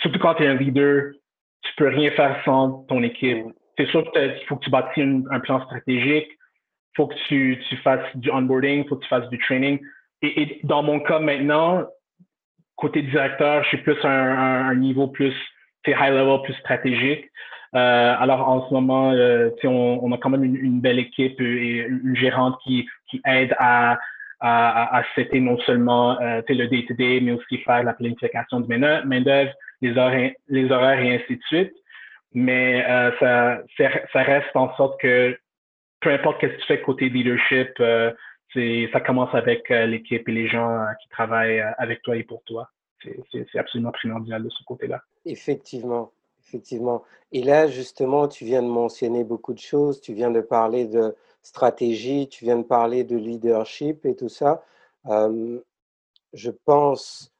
Surtout 0.00 0.18
quand 0.20 0.34
tu 0.34 0.44
es 0.44 0.46
un 0.46 0.54
leader, 0.54 1.12
tu 1.62 1.72
peux 1.76 1.88
rien 1.88 2.10
faire 2.12 2.40
sans 2.44 2.84
ton 2.88 3.02
équipe. 3.02 3.46
C'est 3.76 3.86
sûr 3.88 4.10
qu'il 4.12 4.46
faut 4.48 4.56
que 4.56 4.64
tu 4.64 4.70
bâtisses 4.70 5.04
un 5.30 5.40
plan 5.40 5.64
stratégique, 5.64 6.28
il 6.30 6.96
faut 6.96 7.06
que 7.08 7.14
tu, 7.28 7.62
tu 7.68 7.76
fasses 7.78 8.16
du 8.16 8.30
onboarding, 8.30 8.84
il 8.84 8.88
faut 8.88 8.96
que 8.96 9.02
tu 9.02 9.08
fasses 9.08 9.28
du 9.28 9.38
training 9.38 9.80
et, 10.22 10.60
dans 10.64 10.82
mon 10.82 11.00
cas 11.00 11.20
maintenant, 11.20 11.86
côté 12.76 13.02
directeur, 13.02 13.62
je 13.64 13.68
suis 13.68 13.78
plus 13.78 13.96
un, 14.04 14.08
un, 14.08 14.74
niveau 14.74 15.08
plus 15.08 15.34
high 15.86 16.12
level, 16.12 16.42
plus 16.42 16.54
stratégique. 16.54 17.30
Euh, 17.74 18.14
alors 18.18 18.48
en 18.48 18.66
ce 18.66 18.74
moment, 18.74 19.12
euh, 19.12 19.50
on, 19.64 20.00
on, 20.02 20.12
a 20.12 20.18
quand 20.18 20.30
même 20.30 20.44
une, 20.44 20.56
une, 20.56 20.80
belle 20.80 20.98
équipe 20.98 21.38
et 21.40 21.86
une 21.86 22.16
gérante 22.16 22.56
qui, 22.64 22.88
qui 23.10 23.20
aide 23.26 23.54
à, 23.58 23.98
à, 24.40 24.98
à, 24.98 25.02
non 25.34 25.58
seulement 25.60 26.18
euh, 26.20 26.40
le 26.48 26.66
day-to-day, 26.66 27.20
mais 27.20 27.32
aussi 27.32 27.58
faire 27.58 27.82
la 27.82 27.92
planification 27.92 28.60
de 28.60 28.66
main-d'œuvre, 28.66 29.52
les 29.80 29.96
horaires, 29.96 31.00
et 31.00 31.14
ainsi 31.16 31.36
de 31.36 31.42
suite. 31.46 31.74
Mais 32.32 32.84
euh, 32.88 33.10
ça, 33.18 33.58
ça 34.12 34.22
reste 34.22 34.54
en 34.54 34.74
sorte 34.76 35.00
que 35.00 35.36
peu 36.00 36.12
importe 36.12 36.40
ce 36.40 36.46
que 36.46 36.56
tu 36.56 36.66
fais 36.66 36.80
côté 36.80 37.08
leadership, 37.08 37.70
euh, 37.80 38.12
ça 38.92 39.00
commence 39.00 39.34
avec 39.34 39.70
euh, 39.70 39.86
l'équipe 39.86 40.28
et 40.28 40.32
les 40.32 40.48
gens 40.48 40.86
qui 41.02 41.08
travaillent 41.08 41.62
avec 41.78 42.02
toi 42.02 42.16
et 42.16 42.22
pour 42.22 42.42
toi. 42.44 42.70
C'est 43.32 43.58
absolument 43.58 43.92
primordial 43.92 44.42
de 44.42 44.48
ce 44.50 44.64
côté-là. 44.64 45.00
Effectivement, 45.24 46.10
effectivement. 46.48 47.02
Et 47.32 47.42
là, 47.42 47.66
justement, 47.66 48.26
tu 48.26 48.44
viens 48.44 48.62
de 48.62 48.68
mentionner 48.68 49.22
beaucoup 49.24 49.52
de 49.52 49.58
choses. 49.58 50.00
Tu 50.00 50.14
viens 50.14 50.30
de 50.30 50.40
parler 50.40 50.86
de 50.86 51.14
stratégie, 51.42 52.28
tu 52.28 52.44
viens 52.44 52.58
de 52.58 52.64
parler 52.64 53.04
de 53.04 53.16
leadership 53.16 54.06
et 54.06 54.16
tout 54.16 54.28
ça. 54.28 54.62
je 56.32 56.50
pense 56.64 57.32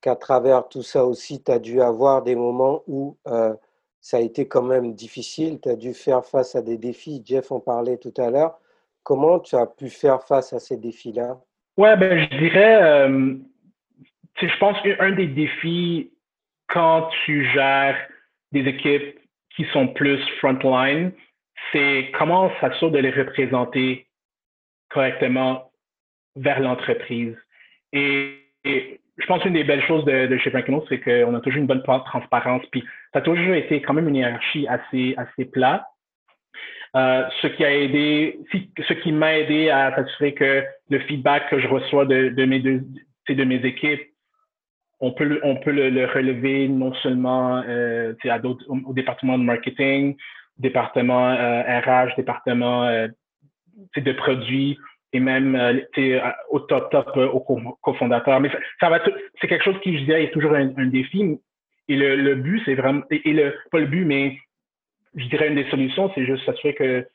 qu'à 0.00 0.16
travers 0.16 0.68
tout 0.68 0.82
ça 0.82 1.04
aussi, 1.04 1.42
tu 1.42 1.52
as 1.52 1.58
dû 1.58 1.80
avoir 1.80 2.22
des 2.22 2.34
moments 2.34 2.82
où 2.86 3.16
ça 4.00 4.16
a 4.16 4.20
été 4.20 4.48
quand 4.48 4.62
même 4.62 4.94
difficile. 4.94 5.60
Tu 5.60 5.68
as 5.68 5.76
dû 5.76 5.94
faire 5.94 6.24
face 6.24 6.54
à 6.56 6.62
des 6.62 6.78
défis. 6.78 7.22
Jeff 7.24 7.52
en 7.52 7.60
parlait 7.60 7.98
tout 7.98 8.14
à 8.18 8.30
l'heure. 8.30 8.58
Comment 9.04 9.40
tu 9.40 9.56
as 9.56 9.66
pu 9.66 9.88
faire 9.88 10.22
face 10.22 10.52
à 10.52 10.58
ces 10.58 10.76
défis-là? 10.76 11.40
Ouais, 11.76 11.96
ben, 11.96 12.18
je 12.18 12.38
dirais, 12.38 12.82
euh, 12.82 13.34
je 14.40 14.58
pense 14.58 14.80
qu'un 14.82 15.12
des 15.12 15.26
défis 15.26 16.12
quand 16.68 17.08
tu 17.24 17.44
gères 17.52 17.96
des 18.52 18.68
équipes 18.68 19.18
qui 19.56 19.64
sont 19.72 19.88
plus 19.88 20.20
frontline, 20.38 21.12
c'est 21.72 22.10
comment 22.18 22.50
s'assurer 22.60 22.90
de 22.90 22.98
les 22.98 23.10
représenter 23.10 24.06
correctement 24.90 25.70
vers 26.36 26.60
l'entreprise. 26.60 27.36
Et, 27.92 28.38
je 29.18 29.26
pense 29.26 29.42
qu'une 29.42 29.52
des 29.52 29.64
belles 29.64 29.84
choses 29.84 30.04
de, 30.06 30.26
de 30.26 30.38
chez 30.38 30.50
Franklin, 30.50 30.80
c'est 30.88 30.98
qu'on 30.98 31.34
a 31.34 31.40
toujours 31.40 31.60
une 31.60 31.66
bonne 31.66 31.82
transparence. 31.82 32.62
Puis 32.70 32.82
ça 33.12 33.18
a 33.18 33.22
toujours 33.22 33.54
été 33.54 33.82
quand 33.82 33.92
même 33.92 34.08
une 34.08 34.16
hiérarchie 34.16 34.66
assez, 34.66 35.14
assez 35.18 35.44
plate. 35.44 35.84
Euh, 36.96 37.24
ce 37.40 37.46
qui 37.48 37.64
a 37.64 37.74
aidé, 37.74 38.38
ce 38.52 38.92
qui 38.94 39.12
m'a 39.12 39.38
aidé 39.38 39.70
à 39.70 39.94
s'assurer 39.94 40.34
que 40.34 40.64
le 40.88 40.98
feedback 41.00 41.48
que 41.50 41.58
je 41.58 41.68
reçois 41.68 42.06
de, 42.06 42.30
de 42.30 42.44
mes 42.44 42.60
deux, 42.60 42.82
de 43.28 43.44
mes 43.44 43.64
équipes, 43.64 44.11
on 45.02 45.10
peut 45.10 45.24
le, 45.24 45.40
on 45.42 45.56
peut 45.56 45.72
le, 45.72 46.06
relever 46.06 46.68
non 46.68 46.94
seulement 46.94 47.62
euh, 47.66 48.14
à 48.24 48.38
d'autres, 48.38 48.64
au, 48.68 48.94
département 48.94 49.36
de 49.36 49.42
marketing, 49.42 50.16
département 50.58 51.30
euh, 51.30 51.80
RH, 51.80 52.14
département 52.16 52.84
euh, 52.84 53.08
de 53.96 54.12
produits 54.12 54.78
et 55.12 55.18
même 55.18 55.56
euh, 55.56 56.20
au 56.50 56.60
top 56.60 56.90
top 56.92 57.10
euh, 57.16 57.26
au 57.26 57.40
cofondateur. 57.82 58.38
Mais 58.40 58.50
ça, 58.78 58.88
va, 58.90 59.00
c'est 59.40 59.48
quelque 59.48 59.64
chose 59.64 59.80
qui 59.82 59.98
je 59.98 60.04
dirais 60.04 60.24
est 60.24 60.30
toujours 60.30 60.54
un, 60.54 60.72
un 60.76 60.86
défi. 60.86 61.36
Et 61.88 61.96
le, 61.96 62.14
le 62.14 62.36
but, 62.36 62.62
c'est 62.64 62.76
vraiment, 62.76 63.02
et, 63.10 63.32
le, 63.32 63.54
pas 63.72 63.80
le 63.80 63.86
but, 63.86 64.04
mais 64.04 64.38
je 65.16 65.26
dirais 65.26 65.48
une 65.48 65.56
des 65.56 65.68
solutions, 65.68 66.12
c'est 66.14 66.24
juste 66.24 66.46
s'assurer 66.46 66.74
que 66.74 67.06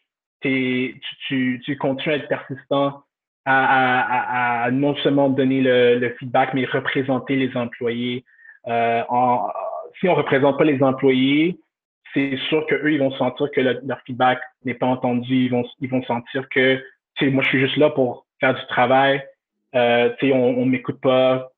tu, 0.41 0.99
tu, 1.27 1.61
tu 1.63 1.77
continues 1.77 2.15
à 2.15 2.17
être 2.17 2.27
persistant, 2.27 3.01
à, 3.49 4.63
à, 4.63 4.63
à, 4.65 4.71
non 4.71 4.95
seulement 4.97 5.29
donner 5.29 5.61
le, 5.61 5.99
le, 5.99 6.09
feedback, 6.19 6.53
mais 6.53 6.65
représenter 6.65 7.37
les 7.37 7.55
employés. 7.55 8.25
Euh, 8.67 9.03
en, 9.07 9.49
si 9.99 10.09
on 10.09 10.15
représente 10.15 10.57
pas 10.57 10.65
les 10.65 10.83
employés, 10.83 11.57
c'est 12.13 12.37
sûr 12.49 12.65
qu'eux, 12.67 12.91
ils 12.91 12.99
vont 12.99 13.11
sentir 13.11 13.49
que 13.51 13.61
leur 13.61 14.01
feedback 14.05 14.39
n'est 14.65 14.73
pas 14.73 14.87
entendu. 14.87 15.45
Ils 15.45 15.51
vont, 15.51 15.63
ils 15.79 15.89
vont 15.89 16.03
sentir 16.03 16.47
que, 16.49 16.75
tu 17.15 17.25
sais, 17.25 17.31
moi, 17.31 17.41
je 17.43 17.49
suis 17.49 17.59
juste 17.59 17.77
là 17.77 17.89
pour 17.89 18.25
faire 18.41 18.53
du 18.53 18.65
travail. 18.67 19.23
Euh, 19.75 20.09
tu 20.19 20.27
sais, 20.27 20.33
on, 20.33 20.59
on 20.59 20.65
m'écoute 20.65 20.99
pas. 20.99 21.49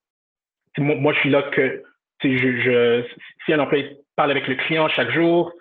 Moi, 0.78 0.96
moi, 0.96 1.14
je 1.14 1.20
suis 1.20 1.30
là 1.32 1.42
que 1.42 1.84
je, 2.24 2.28
je, 2.38 3.04
si 3.46 3.54
un 3.54 3.60
employé 3.60 3.98
parle 4.16 4.30
avec 4.32 4.48
le 4.48 4.56
client 4.56 4.88
chaque 4.90 5.12
jour, 5.12 5.52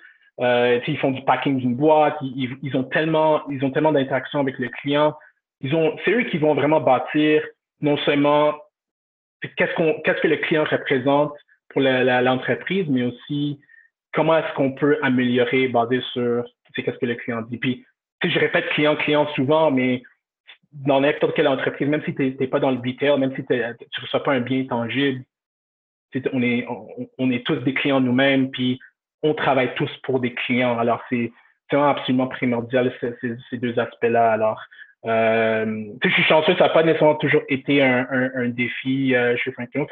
euh, 0.40 0.78
ils 0.86 0.98
font 0.98 1.10
du 1.10 1.22
packing 1.22 1.58
d'une 1.58 1.74
boîte, 1.74 2.16
ils, 2.20 2.56
ils, 2.62 2.76
ont 2.76 2.84
tellement, 2.84 3.48
ils 3.48 3.64
ont 3.64 3.70
tellement 3.70 3.92
d'interactions 3.92 4.40
avec 4.40 4.58
le 4.58 4.68
client. 4.68 5.14
Ils 5.60 5.74
ont, 5.74 5.96
c'est 6.04 6.12
eux 6.12 6.24
qui 6.24 6.38
vont 6.38 6.54
vraiment 6.54 6.80
bâtir 6.80 7.42
non 7.80 7.96
seulement 7.98 8.54
qu'est-ce 9.56 9.74
qu'on, 9.74 10.00
qu'est-ce 10.04 10.20
que 10.20 10.28
le 10.28 10.36
client 10.36 10.64
représente 10.64 11.32
pour 11.68 11.82
l'entreprise, 11.82 12.86
mais 12.88 13.02
aussi 13.02 13.60
comment 14.12 14.38
est-ce 14.38 14.52
qu'on 14.54 14.72
peut 14.72 14.98
améliorer 15.02 15.68
basé 15.68 16.00
sur 16.12 16.44
qu'est-ce 16.74 16.98
que 16.98 17.06
le 17.06 17.16
client 17.16 17.42
dit. 17.42 17.58
Puis, 17.58 17.84
je 18.22 18.38
répète 18.38 18.68
client, 18.70 18.96
client 18.96 19.26
souvent, 19.34 19.70
mais 19.70 20.02
dans 20.72 21.00
n'importe 21.00 21.34
quelle 21.34 21.48
entreprise, 21.48 21.88
même 21.88 22.02
si 22.04 22.14
tu 22.14 22.36
n'es 22.38 22.46
pas 22.46 22.60
dans 22.60 22.70
le 22.70 22.78
retail, 22.78 23.18
même 23.18 23.34
si 23.34 23.44
tu 23.44 23.54
ne 23.54 24.02
reçois 24.02 24.22
pas 24.22 24.32
un 24.32 24.40
bien 24.40 24.64
tangible, 24.64 25.24
on 26.32 26.42
est, 26.42 26.66
on, 27.18 27.30
est 27.30 27.44
tous 27.44 27.56
des 27.56 27.74
clients 27.74 28.00
nous-mêmes, 28.00 28.50
puis 28.50 28.78
on 29.22 29.34
travaille 29.34 29.74
tous 29.74 29.90
pour 30.02 30.20
des 30.20 30.34
clients. 30.34 30.78
Alors, 30.78 31.02
c'est 31.08 31.32
vraiment 31.70 31.90
absolument 31.90 32.28
primordial 32.28 32.92
ces, 33.00 33.36
ces, 33.50 33.56
deux 33.58 33.78
aspects-là. 33.78 34.32
Alors, 34.32 34.60
euh, 35.06 35.84
je 36.02 36.08
suis 36.08 36.24
chanceux, 36.24 36.54
ça 36.56 36.64
n'a 36.64 36.70
pas 36.70 36.82
nécessairement 36.82 37.14
toujours 37.16 37.42
été 37.48 37.82
un, 37.82 38.06
un, 38.10 38.30
un 38.34 38.48
défi 38.48 39.14
euh, 39.14 39.36
chez 39.36 39.52
Franklin 39.52 39.86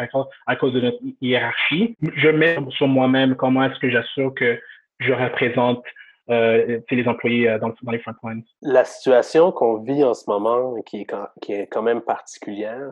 à 0.46 0.56
cause 0.56 0.72
de 0.72 0.80
notre 0.80 0.98
hiérarchie. 1.20 1.96
Je 2.16 2.28
mets 2.28 2.58
sur 2.70 2.88
moi-même 2.88 3.36
comment 3.36 3.64
est-ce 3.64 3.78
que 3.78 3.88
j'assure 3.88 4.34
que 4.34 4.58
je 4.98 5.12
représente 5.12 5.84
euh, 6.28 6.80
les 6.90 7.06
employés 7.06 7.48
euh, 7.48 7.58
dans, 7.58 7.72
dans, 7.82 7.92
les 7.92 8.00
frontlines. 8.00 8.42
La 8.60 8.84
situation 8.84 9.52
qu'on 9.52 9.78
vit 9.78 10.02
en 10.02 10.14
ce 10.14 10.28
moment, 10.28 10.74
qui 10.82 11.02
est 11.02 11.04
quand, 11.04 11.28
qui 11.40 11.52
est 11.52 11.68
quand 11.68 11.82
même 11.82 12.00
particulière 12.00 12.90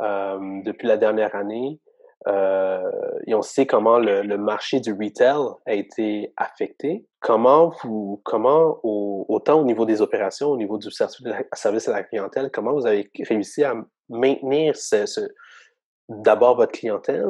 euh, 0.00 0.62
depuis 0.64 0.86
la 0.88 0.96
dernière 0.96 1.34
année, 1.34 1.78
et 2.26 3.34
on 3.34 3.42
sait 3.42 3.66
comment 3.66 3.98
le, 3.98 4.22
le, 4.22 4.38
marché 4.38 4.80
du 4.80 4.92
retail 4.92 5.42
a 5.66 5.74
été 5.74 6.32
affecté. 6.36 7.06
Comment 7.20 7.74
vous, 7.82 8.20
comment 8.24 8.78
au, 8.82 9.26
autant 9.28 9.60
au 9.60 9.64
niveau 9.64 9.86
des 9.86 10.02
opérations, 10.02 10.50
au 10.50 10.56
niveau 10.56 10.78
du 10.78 10.90
service 10.90 11.88
à 11.88 11.92
la 11.92 12.02
clientèle, 12.04 12.50
comment 12.52 12.72
vous 12.72 12.86
avez 12.86 13.10
réussi 13.28 13.64
à 13.64 13.74
maintenir 14.08 14.76
ce, 14.76 15.06
ce 15.06 15.20
d'abord 16.08 16.56
votre 16.56 16.72
clientèle 16.72 17.26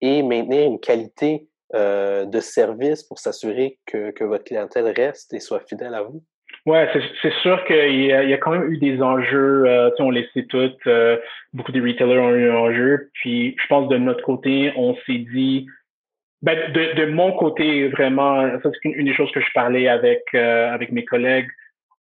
et 0.00 0.22
maintenir 0.22 0.66
une 0.66 0.80
qualité 0.80 1.48
euh, 1.74 2.24
de 2.24 2.40
service 2.40 3.02
pour 3.02 3.18
s'assurer 3.18 3.78
que, 3.86 4.10
que 4.10 4.24
votre 4.24 4.44
clientèle 4.44 4.86
reste 4.88 5.32
et 5.32 5.40
soit 5.40 5.60
fidèle 5.60 5.94
à 5.94 6.02
vous? 6.02 6.22
Ouais, 6.66 6.88
c'est 7.20 7.32
sûr 7.42 7.62
qu'il 7.66 8.06
y, 8.06 8.12
a, 8.12 8.22
il 8.22 8.30
y 8.30 8.32
a 8.32 8.38
quand 8.38 8.52
même 8.52 8.72
eu 8.72 8.78
des 8.78 9.02
enjeux. 9.02 9.64
Euh, 9.66 9.90
on 9.98 10.10
les 10.10 10.26
sait 10.32 10.44
toutes. 10.44 10.86
Euh, 10.86 11.18
beaucoup 11.52 11.72
de 11.72 11.80
retailers 11.80 12.18
ont 12.18 12.34
eu 12.34 12.48
un 12.50 12.56
enjeu. 12.56 13.10
Puis, 13.12 13.54
je 13.60 13.66
pense 13.66 13.86
de 13.88 13.98
notre 13.98 14.22
côté, 14.22 14.72
on 14.76 14.94
s'est 15.06 15.26
dit, 15.30 15.66
ben, 16.40 16.72
de, 16.72 16.94
de 16.94 17.06
mon 17.12 17.32
côté, 17.32 17.88
vraiment, 17.88 18.48
ça 18.62 18.70
c'est 18.72 18.88
une, 18.88 19.04
des 19.04 19.14
choses 19.14 19.30
que 19.32 19.40
je 19.40 19.52
parlais 19.54 19.88
avec 19.88 20.22
euh, 20.34 20.72
avec 20.72 20.90
mes 20.90 21.04
collègues. 21.04 21.48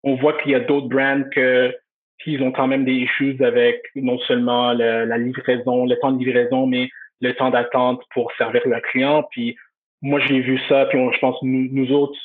On 0.04 0.14
voit 0.14 0.34
qu'il 0.34 0.52
y 0.52 0.54
a 0.54 0.60
d'autres 0.60 0.88
brands 0.88 1.24
que 1.32 1.74
qui 2.22 2.38
ont 2.40 2.52
quand 2.52 2.68
même 2.68 2.84
des 2.84 2.92
issues 2.92 3.36
avec 3.44 3.82
non 3.96 4.18
seulement 4.20 4.72
la 4.72 5.18
livraison, 5.18 5.86
le 5.86 5.96
temps 5.96 6.12
de 6.12 6.24
livraison, 6.24 6.68
mais 6.68 6.88
le 7.20 7.34
temps 7.34 7.50
d'attente 7.50 8.02
pour 8.14 8.30
servir 8.38 8.62
le 8.64 8.80
client. 8.80 9.24
Puis 9.32 9.56
moi, 10.02 10.20
j'ai 10.20 10.40
vu 10.40 10.60
ça, 10.68 10.86
puis 10.86 10.98
je 11.12 11.18
pense 11.18 11.36
nous, 11.42 11.68
nous 11.72 11.92
autres, 11.92 12.16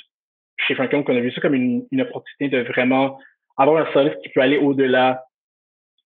chez 0.58 0.76
Franklin 0.76 1.04
qu'on 1.04 1.16
a 1.16 1.20
vu 1.20 1.32
ça 1.32 1.42
comme 1.42 1.54
une, 1.54 1.86
une 1.92 2.02
opportunité 2.02 2.50
de 2.50 2.64
vraiment 2.64 3.20
avoir 3.58 3.86
un 3.86 3.92
service 3.94 4.16
qui 4.24 4.30
peut 4.30 4.42
aller 4.42 4.58
au-delà 4.58 5.24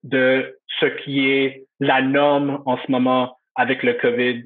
de 0.04 0.58
ce 0.80 0.86
qui 0.86 1.28
est 1.28 1.66
la 1.80 2.02
norme 2.02 2.62
en 2.66 2.78
ce 2.78 2.92
moment 2.92 3.38
avec 3.56 3.84
le 3.84 3.94
COVID. 3.94 4.44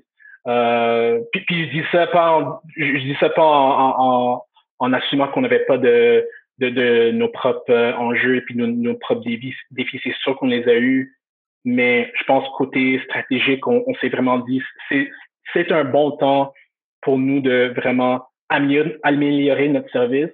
Euh, 0.48 1.22
puis, 1.32 1.44
je 1.50 1.72
dis 1.72 1.84
ça 1.92 2.08
pas 2.08 2.32
en, 2.38 2.60
je, 2.76 2.98
dis 3.00 3.18
ça 3.20 3.30
pas 3.30 3.44
en, 3.44 3.96
en, 3.98 4.46
en 4.80 4.94
assumant 4.94 5.28
qu'on 5.28 5.42
n'avait 5.42 5.66
pas 5.66 5.78
de, 5.78 6.26
de, 6.60 6.70
de, 6.70 7.12
nos 7.12 7.30
propres 7.30 7.72
euh, 7.72 7.94
enjeux 7.94 8.38
et 8.38 8.42
puis 8.42 8.56
nos, 8.56 8.68
nos 8.68 8.96
propres 8.96 9.24
défis. 9.24 9.56
défis 9.72 10.00
c'est 10.04 10.16
sûr 10.18 10.36
qu'on 10.38 10.48
les 10.48 10.68
a 10.68 10.76
eus, 10.76 11.18
mais 11.64 12.12
je 12.20 12.24
pense 12.26 12.48
côté 12.58 13.00
stratégique, 13.06 13.66
on, 13.68 13.84
on 13.88 13.96
s'est 13.96 14.10
vraiment 14.10 14.40
dit 14.40 14.62
c'est 14.90 15.10
c'est 15.54 15.72
un 15.72 15.84
bon 15.84 16.12
temps 16.12 16.54
pour 17.02 17.18
nous 17.18 17.40
de 17.40 17.72
vraiment 17.76 18.26
améliorer 18.50 19.70
notre 19.70 19.90
service, 19.92 20.32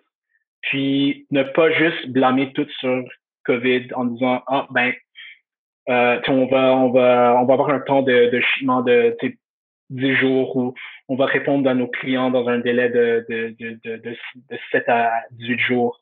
puis 0.62 1.26
ne 1.32 1.44
pas 1.44 1.72
juste 1.72 2.10
blâmer 2.10 2.52
tout 2.54 2.68
sur 2.80 3.04
COVID 3.46 3.88
en 3.96 4.06
disant 4.06 4.44
ah 4.48 4.68
ben 4.72 4.94
euh, 5.90 6.20
on 6.28 6.46
va 6.46 6.76
on 6.76 6.92
va 6.92 7.38
on 7.40 7.46
va 7.46 7.54
avoir 7.54 7.70
un 7.70 7.80
temps 7.80 8.02
de, 8.02 8.30
de 8.30 8.40
chiment 8.42 8.82
de 8.82 9.16
10 9.90 10.16
jours 10.16 10.56
où 10.56 10.74
on 11.10 11.16
va 11.16 11.26
répondre 11.26 11.70
à 11.70 11.74
nos 11.74 11.88
clients 11.88 12.32
dans 12.32 12.48
un 12.48 12.60
délai 12.60 12.90
de, 12.90 13.26
de, 13.30 13.56
de, 13.60 13.80
de, 13.84 13.98
de 13.98 14.58
7 14.72 14.88
à 14.90 15.12
18 15.32 15.60
jours. 15.60 16.00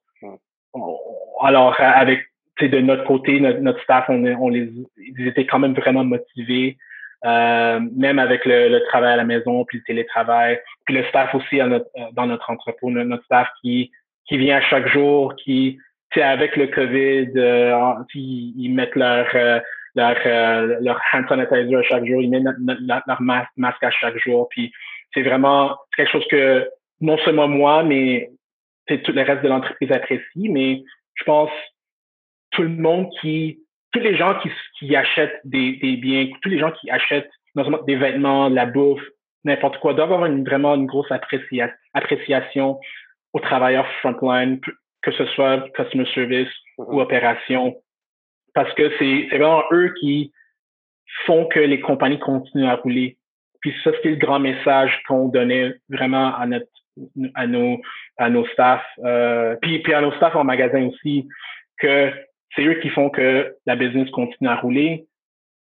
Alors, 1.41 1.75
avec 1.79 2.25
de 2.61 2.79
notre 2.79 3.05
côté, 3.05 3.39
notre, 3.39 3.59
notre 3.59 3.81
staff, 3.81 4.05
on, 4.09 4.23
on 4.25 4.49
les 4.49 4.69
ils 4.97 5.27
étaient 5.27 5.45
quand 5.45 5.59
même 5.59 5.73
vraiment 5.73 6.03
motivés. 6.03 6.77
Euh, 7.25 7.81
même 7.97 8.17
avec 8.17 8.45
le, 8.45 8.69
le, 8.69 8.81
travail 8.85 9.11
à 9.11 9.17
la 9.17 9.25
maison, 9.25 9.65
puis 9.65 9.79
le 9.79 9.83
télétravail, 9.83 10.57
puis 10.85 10.95
le 10.95 11.03
staff 11.05 11.35
aussi 11.35 11.59
à 11.59 11.67
notre, 11.67 11.89
euh, 11.97 12.05
dans 12.13 12.25
notre 12.25 12.49
entrepôt, 12.49 12.89
notre 12.89 13.23
staff 13.25 13.49
qui, 13.61 13.91
qui 14.25 14.37
vient 14.37 14.61
chaque 14.61 14.87
jour, 14.87 15.35
qui, 15.35 15.79
avec 16.15 16.55
le 16.55 16.67
COVID, 16.67 17.31
ils, 18.15 18.73
mettent 18.73 18.95
leur 18.95 19.27
leur, 19.95 20.15
leur 20.81 21.01
hand 21.11 21.25
sanitizer 21.27 21.75
à 21.75 21.83
chaque 21.83 22.05
jour, 22.05 22.21
ils 22.21 22.29
mettent 22.29 22.43
leur, 22.43 23.21
masque, 23.21 23.83
à 23.83 23.91
chaque 23.91 24.17
jour. 24.19 24.47
Puis 24.49 24.71
c'est 25.13 25.23
vraiment 25.23 25.75
quelque 25.97 26.11
chose 26.11 26.27
que 26.31 26.69
non 27.01 27.17
seulement 27.19 27.47
moi, 27.49 27.83
mais 27.83 28.31
tout 28.87 29.11
le 29.11 29.21
reste 29.21 29.43
de 29.43 29.49
l'entreprise 29.49 29.91
apprécie. 29.91 30.49
Mais 30.49 30.83
je 31.15 31.23
pense 31.25 31.51
tout 32.51 32.63
le 32.63 32.69
monde 32.69 33.09
qui, 33.19 33.59
tous 33.91 33.99
les 33.99 34.15
gens 34.15 34.37
qui, 34.39 34.49
qui 34.77 34.95
achètent 34.95 35.39
des, 35.43 35.77
des 35.77 35.97
biens, 35.97 36.27
tous 36.41 36.49
les 36.49 36.59
gens 36.59 36.71
qui 36.71 36.89
achètent 36.89 37.29
des 37.87 37.95
vêtements, 37.95 38.49
la 38.49 38.65
bouffe, 38.65 39.03
n'importe 39.43 39.79
quoi, 39.79 39.93
doivent 39.93 40.13
avoir 40.13 40.25
une, 40.25 40.43
vraiment 40.43 40.75
une 40.75 40.85
grosse 40.85 41.11
appréciation 41.11 42.79
aux 43.33 43.39
travailleurs 43.39 43.87
frontline, 43.99 44.59
que 45.01 45.11
ce 45.11 45.25
soit 45.27 45.69
customer 45.75 46.05
service 46.13 46.49
ou 46.77 46.83
mm-hmm. 46.83 47.01
opération, 47.01 47.75
parce 48.53 48.73
que 48.73 48.91
c'est 48.97 49.27
vraiment 49.35 49.63
eux 49.71 49.93
qui 49.99 50.31
font 51.25 51.45
que 51.45 51.59
les 51.59 51.79
compagnies 51.79 52.19
continuent 52.19 52.67
à 52.67 52.75
rouler. 52.75 53.17
Puis 53.61 53.73
ça, 53.83 53.91
c'est 54.01 54.09
le 54.09 54.15
grand 54.15 54.39
message 54.39 55.01
qu'on 55.07 55.27
donnait 55.27 55.73
vraiment 55.89 56.35
à 56.35 56.45
notre 56.45 56.67
à 57.35 57.47
nos 57.47 57.79
à 58.17 58.29
nos 58.29 58.45
staffs, 58.47 58.85
euh, 59.05 59.55
puis, 59.61 59.79
puis 59.79 59.93
à 59.93 60.01
nos 60.01 60.11
staffs 60.13 60.35
en 60.35 60.43
magasin 60.43 60.89
aussi, 60.89 61.27
que 61.77 62.11
c'est 62.55 62.63
eux 62.63 62.79
qui 62.81 62.89
font 62.89 63.09
que 63.09 63.55
la 63.65 63.75
business 63.75 64.09
continue 64.11 64.49
à 64.49 64.55
rouler. 64.55 65.07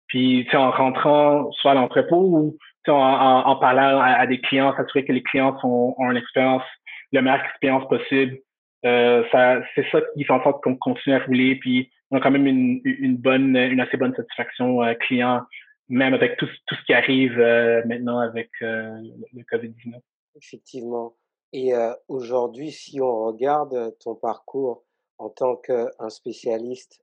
Puis 0.08 0.46
en 0.54 0.70
rentrant 0.70 1.50
soit 1.52 1.72
à 1.72 1.74
l'entrepôt 1.74 2.22
ou 2.22 2.58
en, 2.88 3.42
en, 3.46 3.56
parlant 3.56 4.00
à, 4.00 4.26
des 4.26 4.40
clients, 4.40 4.74
s'assurer 4.76 5.04
que 5.04 5.12
les 5.12 5.22
clients 5.22 5.56
ont 5.62 5.94
une 6.10 6.16
expérience, 6.16 6.64
la 7.12 7.22
meilleure 7.22 7.44
expérience 7.44 7.86
possible. 7.88 8.38
Euh, 8.84 9.24
ça, 9.30 9.60
c'est 9.74 9.86
ça 9.92 10.00
qui 10.14 10.24
fait 10.24 10.32
en 10.32 10.42
sorte 10.42 10.62
qu'on 10.62 10.76
continue 10.76 11.14
à 11.14 11.20
rouler. 11.20 11.56
Puis 11.56 11.90
on 12.10 12.16
a 12.16 12.20
quand 12.20 12.30
même 12.30 12.46
une, 12.46 12.80
une 12.84 13.16
bonne, 13.16 13.56
une 13.56 13.80
assez 13.80 13.96
bonne 13.96 14.14
satisfaction 14.14 14.82
euh, 14.82 14.94
client, 14.94 15.42
même 15.88 16.14
avec 16.14 16.36
tout, 16.38 16.48
tout 16.66 16.74
ce 16.74 16.84
qui 16.84 16.94
arrive 16.94 17.38
euh, 17.38 17.82
maintenant 17.86 18.18
avec 18.18 18.50
euh, 18.62 18.98
le 19.32 19.42
COVID-19. 19.42 20.00
Effectivement. 20.36 21.14
Et 21.52 21.72
aujourd'hui, 22.06 22.70
si 22.70 23.00
on 23.00 23.26
regarde 23.26 23.92
ton 23.98 24.14
parcours 24.14 24.84
en 25.20 25.28
tant 25.28 25.56
qu'un 25.56 26.08
spécialiste 26.08 26.98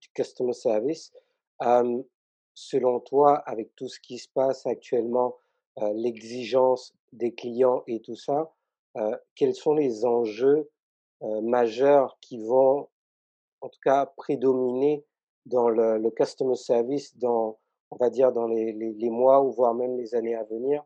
du 0.00 0.08
customer 0.14 0.52
service, 0.52 1.12
selon 2.54 3.00
toi, 3.00 3.38
avec 3.44 3.74
tout 3.74 3.88
ce 3.88 3.98
qui 3.98 4.18
se 4.18 4.28
passe 4.28 4.66
actuellement, 4.66 5.36
l'exigence 5.94 6.94
des 7.12 7.34
clients 7.34 7.82
et 7.88 8.00
tout 8.00 8.14
ça, 8.14 8.52
quels 9.34 9.54
sont 9.54 9.74
les 9.74 10.06
enjeux 10.06 10.70
majeurs 11.42 12.16
qui 12.20 12.38
vont 12.38 12.88
en 13.60 13.68
tout 13.68 13.80
cas 13.82 14.06
prédominer 14.16 15.04
dans 15.44 15.68
le, 15.68 15.98
le, 15.98 16.10
customer 16.10 16.54
service 16.54 17.16
dans, 17.18 17.58
on 17.90 17.96
va 17.96 18.10
dire, 18.10 18.30
dans 18.30 18.46
les, 18.46 18.72
les, 18.72 19.10
mois 19.10 19.42
ou 19.42 19.50
voire 19.50 19.74
même 19.74 19.96
les 19.96 20.14
années 20.14 20.36
à 20.36 20.44
venir? 20.44 20.84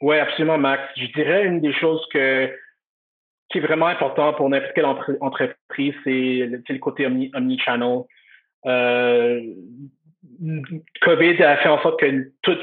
Oui, 0.00 0.18
absolument, 0.18 0.58
Max. 0.58 0.82
Je 0.96 1.06
dirais 1.14 1.46
une 1.46 1.60
des 1.60 1.72
choses 1.72 2.06
que, 2.12 2.50
qui 3.50 3.58
est 3.58 3.62
vraiment 3.62 3.86
important 3.86 4.32
pour 4.34 4.48
n'importe 4.48 4.74
quelle 4.74 4.84
entreprise, 4.84 5.94
c'est 6.04 6.48
le, 6.68 6.78
côté 6.78 7.06
omni-channel. 7.06 8.02
euh, 8.66 9.40
COVID 11.02 11.42
a 11.42 11.56
fait 11.56 11.68
en 11.68 11.80
sorte 11.82 12.00
que 12.00 12.30
toutes, 12.42 12.62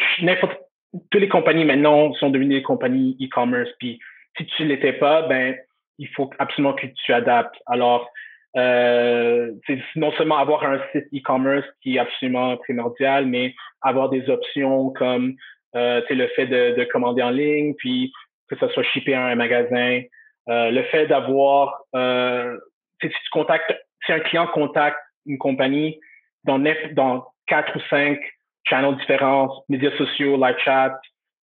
toutes 1.09 1.21
les 1.21 1.27
compagnies 1.27 1.65
maintenant 1.65 2.13
sont 2.13 2.29
devenues 2.29 2.55
des 2.55 2.61
compagnies 2.61 3.17
e-commerce. 3.21 3.69
Puis 3.79 3.99
si 4.37 4.45
tu 4.45 4.65
l'étais 4.65 4.93
pas, 4.93 5.23
ben 5.23 5.55
il 5.97 6.07
faut 6.09 6.29
absolument 6.39 6.73
que 6.73 6.87
tu 6.87 7.13
adaptes. 7.13 7.55
Alors, 7.65 8.09
euh, 8.57 9.51
c'est 9.67 9.79
non 9.95 10.11
seulement 10.13 10.37
avoir 10.37 10.63
un 10.63 10.79
site 10.91 11.07
e-commerce 11.13 11.65
qui 11.81 11.95
est 11.95 11.99
absolument 11.99 12.57
primordial, 12.57 13.25
mais 13.25 13.53
avoir 13.81 14.09
des 14.09 14.29
options 14.29 14.91
comme 14.91 15.35
euh, 15.75 16.01
le 16.09 16.27
fait 16.29 16.47
de, 16.47 16.75
de, 16.77 16.83
commander 16.85 17.21
en 17.21 17.31
ligne, 17.31 17.73
puis 17.75 18.13
que 18.49 18.57
ça 18.57 18.69
soit 18.69 18.83
shippé 18.83 19.13
à 19.13 19.25
un 19.25 19.35
magasin. 19.35 20.01
Euh, 20.49 20.69
le 20.71 20.83
fait 20.83 21.07
d'avoir, 21.07 21.81
euh, 21.95 22.57
si 23.01 23.09
tu 23.09 23.15
contactes, 23.31 23.73
si 24.05 24.11
un 24.11 24.19
client 24.19 24.47
contacte 24.47 24.99
une 25.25 25.37
compagnie 25.37 25.99
dans, 26.43 26.59
dans 26.93 27.25
quatre 27.47 27.75
ou 27.75 27.79
cinq 27.89 28.19
channels 28.67 28.95
différents, 28.97 29.63
médias 29.69 29.95
sociaux, 29.97 30.37
live 30.37 30.57
chat, 30.63 30.99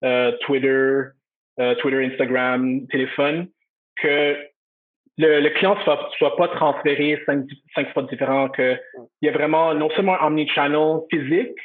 euh, 0.03 0.37
Twitter, 0.41 1.03
euh, 1.59 1.75
Twitter, 1.75 2.05
Instagram, 2.05 2.85
téléphone, 2.87 3.47
que 3.97 4.37
le, 5.17 5.39
le 5.39 5.49
client 5.51 5.75
ne 5.75 5.81
soit, 5.83 6.09
soit, 6.17 6.35
pas 6.35 6.49
transféré 6.49 7.21
cinq, 7.25 7.45
cinq 7.75 7.93
fois 7.93 8.03
différent, 8.03 8.49
qu'il 8.49 8.79
y 9.21 9.29
a 9.29 9.31
vraiment 9.31 9.73
non 9.73 9.89
seulement 9.91 10.19
un 10.19 10.27
omnichannel 10.27 10.99
physique 11.09 11.57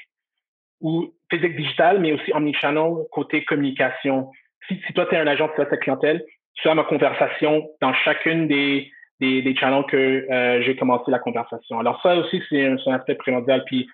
ou 0.81 1.13
physique 1.31 1.57
digital, 1.57 2.01
mais 2.01 2.13
aussi 2.13 2.33
omnichannel 2.33 2.93
côté 3.11 3.45
communication. 3.45 4.31
Si, 4.69 4.81
si 4.87 4.93
toi, 4.93 5.07
tu 5.07 5.15
es 5.15 5.19
un 5.19 5.27
agent 5.27 5.49
de 5.59 5.65
ta 5.65 5.77
clientèle, 5.77 6.25
as 6.65 6.75
ma 6.75 6.85
conversation 6.85 7.69
dans 7.81 7.93
chacune 7.95 8.49
des, 8.49 8.91
des, 9.21 9.43
des 9.43 9.57
channels 9.57 9.85
que 9.89 10.31
euh, 10.31 10.63
j'ai 10.63 10.77
commencé 10.77 11.11
la 11.11 11.19
conversation. 11.19 11.79
Alors 11.79 12.01
ça 12.03 12.17
aussi, 12.17 12.43
c'est 12.49 12.67
un, 12.67 12.77
aspect 12.93 13.15
primordial. 13.15 13.63
Puis 13.67 13.89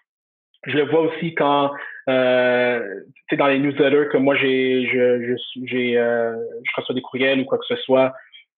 je 0.66 0.76
le 0.76 0.84
vois 0.84 1.00
aussi 1.00 1.34
quand 1.34 1.72
euh, 2.08 2.80
tu 3.28 3.36
dans 3.36 3.48
les 3.48 3.58
newsletters 3.58 4.08
que 4.10 4.16
moi 4.16 4.36
j'ai 4.36 4.86
je, 4.86 5.36
je, 5.66 5.96
euh, 5.96 6.36
je 6.64 6.70
reçois 6.76 6.94
des 6.94 7.02
courriels 7.02 7.40
ou 7.40 7.44
quoi 7.44 7.58
que 7.58 7.66
ce 7.66 7.76
soit 7.76 8.12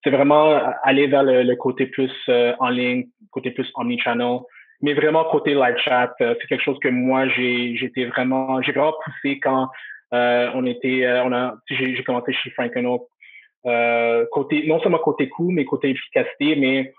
c'est 0.05 0.11
vraiment 0.11 0.61
aller 0.83 1.07
vers 1.07 1.23
le, 1.23 1.55
côté 1.57 1.87
plus 1.87 2.13
euh, 2.29 2.55
en 2.61 2.69
ligne, 2.69 3.07
côté 3.31 3.51
plus 3.51 3.71
omnichannel, 3.75 4.41
mais 4.83 4.93
vraiment 4.93 5.25
côté 5.25 5.55
live 5.55 5.79
chat, 5.79 6.13
euh, 6.21 6.35
c'est 6.41 6.47
quelque 6.47 6.63
chose 6.63 6.79
que 6.81 6.89
moi 6.89 7.27
j'ai 7.29 7.75
j'étais 7.77 8.05
vraiment 8.05 8.61
j'ai 8.61 8.73
vraiment 8.73 8.95
poussé 9.03 9.41
quand 9.41 9.69
euh, 10.13 10.51
on 10.55 10.67
était 10.67 11.09
on 11.25 11.33
a 11.33 11.55
j'ai 11.71 12.05
commencé 12.05 12.33
chez 12.35 12.51
Frank 12.51 12.77
euh, 13.67 14.27
côté 14.33 14.67
non 14.67 14.81
seulement 14.81 14.99
côté 14.99 15.29
coût 15.29 15.51
mais 15.51 15.65
côté 15.65 15.91
efficacité 15.91 16.57
mais 16.57 16.93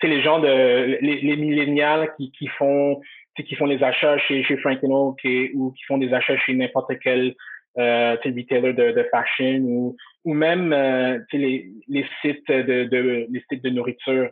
c'est 0.00 0.08
les 0.08 0.22
gens 0.22 0.38
de 0.38 0.98
les, 1.00 1.20
les 1.20 1.36
millénials 1.36 2.12
qui 2.16 2.30
qui 2.32 2.46
font 2.46 3.00
qui 3.36 3.54
font 3.54 3.66
les 3.66 3.82
achats 3.82 4.18
chez 4.18 4.42
chez 4.44 4.56
Frank 4.58 4.78
ou 4.82 5.14
qui 5.22 5.84
font 5.86 5.98
des 5.98 6.12
achats 6.12 6.36
chez 6.38 6.54
n'importe 6.54 6.92
quel 7.02 7.34
euh, 7.78 8.16
retailer 8.24 8.72
de, 8.72 8.92
de 8.92 9.08
fashion 9.10 9.60
ou, 9.60 9.96
ou 10.24 10.34
même 10.34 10.72
euh, 10.72 11.18
les, 11.32 11.70
les 11.86 12.04
sites 12.20 12.50
de, 12.50 12.84
de, 12.84 13.26
les 13.30 13.44
sites 13.48 13.62
de 13.62 13.70
nourriture. 13.70 14.30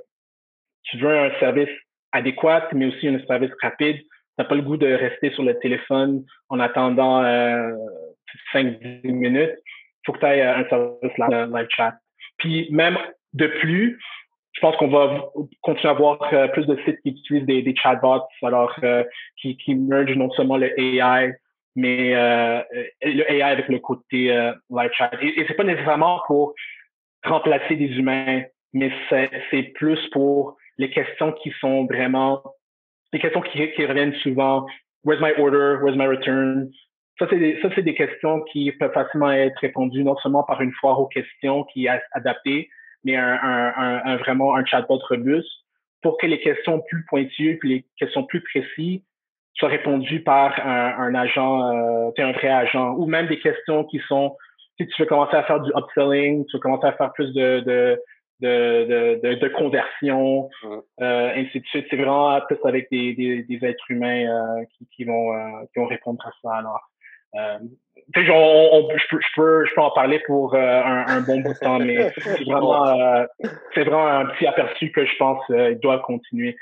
Tu 0.82 0.98
veux 0.98 1.16
un 1.16 1.30
service 1.38 1.70
adéquat, 2.12 2.68
mais 2.72 2.86
aussi 2.86 3.06
un 3.06 3.24
service 3.26 3.52
rapide. 3.62 3.98
Tu 3.98 4.06
n'as 4.38 4.46
pas 4.46 4.54
le 4.54 4.62
goût 4.62 4.76
de 4.76 4.92
rester 4.92 5.30
sur 5.30 5.44
le 5.44 5.56
téléphone 5.60 6.24
en 6.48 6.58
attendant 6.58 7.22
euh, 7.22 7.70
5-10 8.52 9.06
minutes. 9.12 9.54
Faut 10.06 10.12
que 10.12 10.20
tu 10.20 10.26
aies 10.26 10.42
un 10.42 10.64
service 10.68 11.18
live, 11.18 11.66
chat. 11.70 11.94
Puis 12.38 12.68
même 12.70 12.96
de 13.34 13.46
plus, 13.46 13.98
je 14.52 14.60
pense 14.60 14.76
qu'on 14.76 14.88
va 14.88 15.30
continuer 15.60 15.88
à 15.88 15.96
avoir 15.96 16.32
euh, 16.32 16.48
plus 16.48 16.66
de 16.66 16.76
sites 16.84 17.00
qui 17.02 17.10
utilisent 17.10 17.44
des, 17.44 17.74
chatbots, 17.76 18.24
alors 18.42 18.72
euh, 18.82 19.04
qui, 19.40 19.56
qui 19.58 19.74
merge 19.74 20.14
non 20.14 20.30
seulement 20.30 20.56
le 20.56 20.78
AI, 20.80 21.34
mais 21.74 22.14
euh, 22.14 22.62
le 23.02 23.30
AI 23.30 23.42
avec 23.42 23.68
le 23.68 23.78
côté 23.78 24.32
euh, 24.34 24.52
live 24.70 24.90
chat. 24.94 25.10
Et, 25.20 25.40
et 25.40 25.44
c'est 25.46 25.54
pas 25.54 25.64
nécessairement 25.64 26.22
pour 26.26 26.54
remplacer 27.24 27.76
des 27.76 27.88
humains, 27.98 28.44
mais 28.72 28.90
c'est 29.10 29.72
plus 29.74 29.98
pour 30.10 30.56
les 30.78 30.90
questions 30.90 31.32
qui 31.32 31.52
sont 31.60 31.84
vraiment 31.86 32.42
les 33.12 33.18
questions 33.18 33.40
qui 33.40 33.86
reviennent 33.86 34.14
souvent. 34.22 34.66
Where's 35.04 35.20
my 35.20 35.32
order? 35.38 35.78
Where's 35.82 35.96
my 35.96 36.06
return? 36.06 36.70
Ça, 37.18 37.26
c'est 37.30 37.38
des, 37.38 37.58
ça, 37.62 37.70
c'est 37.74 37.82
des 37.82 37.94
questions 37.94 38.42
qui 38.42 38.70
peuvent 38.72 38.92
facilement 38.92 39.32
être 39.32 39.58
répondues 39.58 40.04
non 40.04 40.16
seulement 40.18 40.42
par 40.42 40.60
une 40.60 40.72
foire 40.72 41.00
aux 41.00 41.06
questions 41.06 41.64
qui 41.64 41.86
est 41.86 42.00
adaptée, 42.12 42.68
mais 43.04 43.16
un, 43.16 43.38
un, 43.42 44.02
un, 44.04 44.16
vraiment 44.16 44.54
un 44.54 44.64
chatbot 44.64 44.98
robuste 45.08 45.48
pour 46.02 46.18
que 46.18 46.26
les 46.26 46.40
questions 46.40 46.80
plus 46.88 47.04
pointues, 47.06 47.58
puis 47.60 47.68
les 47.68 47.84
questions 47.98 48.24
plus 48.24 48.42
précises 48.42 49.00
soit 49.56 49.68
répondu 49.68 50.20
par 50.20 50.58
un, 50.66 50.94
un 50.98 51.14
agent, 51.14 51.72
euh, 51.72 52.10
un 52.18 52.32
vrai 52.32 52.48
agent, 52.48 52.94
ou 52.96 53.06
même 53.06 53.26
des 53.26 53.38
questions 53.40 53.84
qui 53.84 54.00
sont, 54.06 54.36
si 54.78 54.86
tu 54.86 55.02
veux 55.02 55.08
commencer 55.08 55.34
à 55.36 55.44
faire 55.44 55.60
du 55.60 55.70
upselling, 55.74 56.44
tu 56.46 56.56
veux 56.56 56.60
commencer 56.60 56.86
à 56.86 56.92
faire 56.92 57.12
plus 57.14 57.32
de, 57.32 57.60
de, 57.60 57.98
de, 58.40 59.18
de, 59.22 59.34
de, 59.34 59.48
conversion, 59.48 60.50
euh, 61.00 61.30
ainsi 61.34 61.60
de 61.60 61.66
suite. 61.66 61.86
C'est 61.88 61.96
vraiment 61.96 62.38
plus 62.42 62.58
avec 62.64 62.90
des, 62.90 63.14
des, 63.14 63.42
des 63.44 63.66
êtres 63.66 63.90
humains 63.90 64.26
euh, 64.28 64.64
qui, 64.76 64.86
qui, 64.94 65.04
vont, 65.04 65.32
euh, 65.34 65.64
qui 65.72 65.80
vont 65.80 65.86
répondre 65.86 66.22
à 66.26 66.30
ça. 66.42 66.56
Alors, 66.56 66.82
euh, 67.34 67.58
je, 68.14 68.30
on, 68.30 68.88
je, 68.90 69.08
peux, 69.10 69.18
je, 69.20 69.28
peux, 69.34 69.64
je 69.66 69.74
peux 69.74 69.80
en 69.80 69.90
parler 69.90 70.20
pour 70.26 70.54
euh, 70.54 70.58
un, 70.58 71.06
un, 71.08 71.20
bon 71.20 71.40
bout 71.40 71.52
de 71.52 71.58
temps, 71.58 71.78
mais 71.78 72.12
c'est 72.18 72.44
vraiment, 72.44 72.86
euh, 72.86 73.26
c'est 73.74 73.84
vraiment 73.84 74.06
un 74.06 74.26
petit 74.26 74.46
aperçu 74.46 74.92
que 74.92 75.04
je 75.04 75.16
pense 75.18 75.42
euh, 75.50 75.74
doit 75.74 75.98
continuer. 76.00 76.56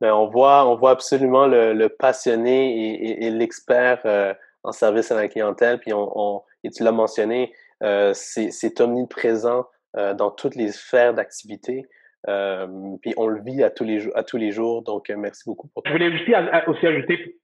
Ben, 0.00 0.12
on 0.12 0.26
voit, 0.26 0.68
on 0.68 0.76
voit 0.76 0.90
absolument 0.90 1.46
le, 1.46 1.72
le 1.72 1.88
passionné 1.88 2.92
et, 2.92 3.08
et, 3.08 3.26
et 3.26 3.30
l'expert 3.30 4.00
euh, 4.04 4.34
en 4.62 4.72
service 4.72 5.10
à 5.10 5.16
la 5.16 5.28
clientèle. 5.28 5.78
Puis 5.78 5.92
on, 5.92 6.12
on 6.14 6.42
et 6.64 6.70
tu 6.70 6.82
l'as 6.82 6.92
mentionné, 6.92 7.52
euh, 7.82 8.12
c'est 8.12 8.80
omniprésent 8.80 9.66
euh, 9.96 10.14
dans 10.14 10.30
toutes 10.30 10.54
les 10.54 10.72
sphères 10.72 11.14
d'activité. 11.14 11.86
puis 12.26 13.14
on 13.16 13.26
le 13.26 13.40
vit 13.42 13.62
à 13.62 13.70
tous 13.70 13.84
les, 13.84 14.00
jours, 14.00 14.12
à 14.16 14.22
tous 14.22 14.36
les 14.36 14.50
jours. 14.52 14.82
Donc, 14.82 15.08
merci 15.16 15.44
beaucoup 15.46 15.68
pour 15.68 15.82
Je 15.86 15.92
voulais 15.92 16.08
aussi, 16.08 16.32
aussi 16.66 16.86
ajouter, 16.86 17.36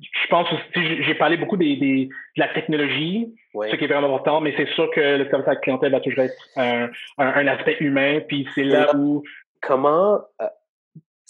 je 0.00 0.28
pense 0.28 0.48
aussi, 0.52 1.02
j'ai 1.04 1.14
parlé 1.14 1.36
beaucoup 1.36 1.56
des, 1.56 1.76
des, 1.76 2.06
de 2.06 2.40
la 2.40 2.48
technologie, 2.48 3.32
ce 3.54 3.76
qui 3.76 3.84
est 3.84 3.86
vraiment 3.86 4.08
important, 4.08 4.40
mais 4.40 4.52
c'est 4.56 4.68
sûr 4.74 4.90
que 4.90 5.00
le 5.00 5.28
service 5.30 5.46
à 5.46 5.52
la 5.52 5.56
clientèle 5.56 5.92
va 5.92 6.00
toujours 6.00 6.24
être 6.24 6.48
un, 6.56 6.90
un, 7.18 7.46
aspect 7.46 7.76
humain, 7.80 8.20
puis 8.26 8.48
c'est 8.54 8.64
là 8.64 8.94
où... 8.96 9.22
Comment, 9.66 10.20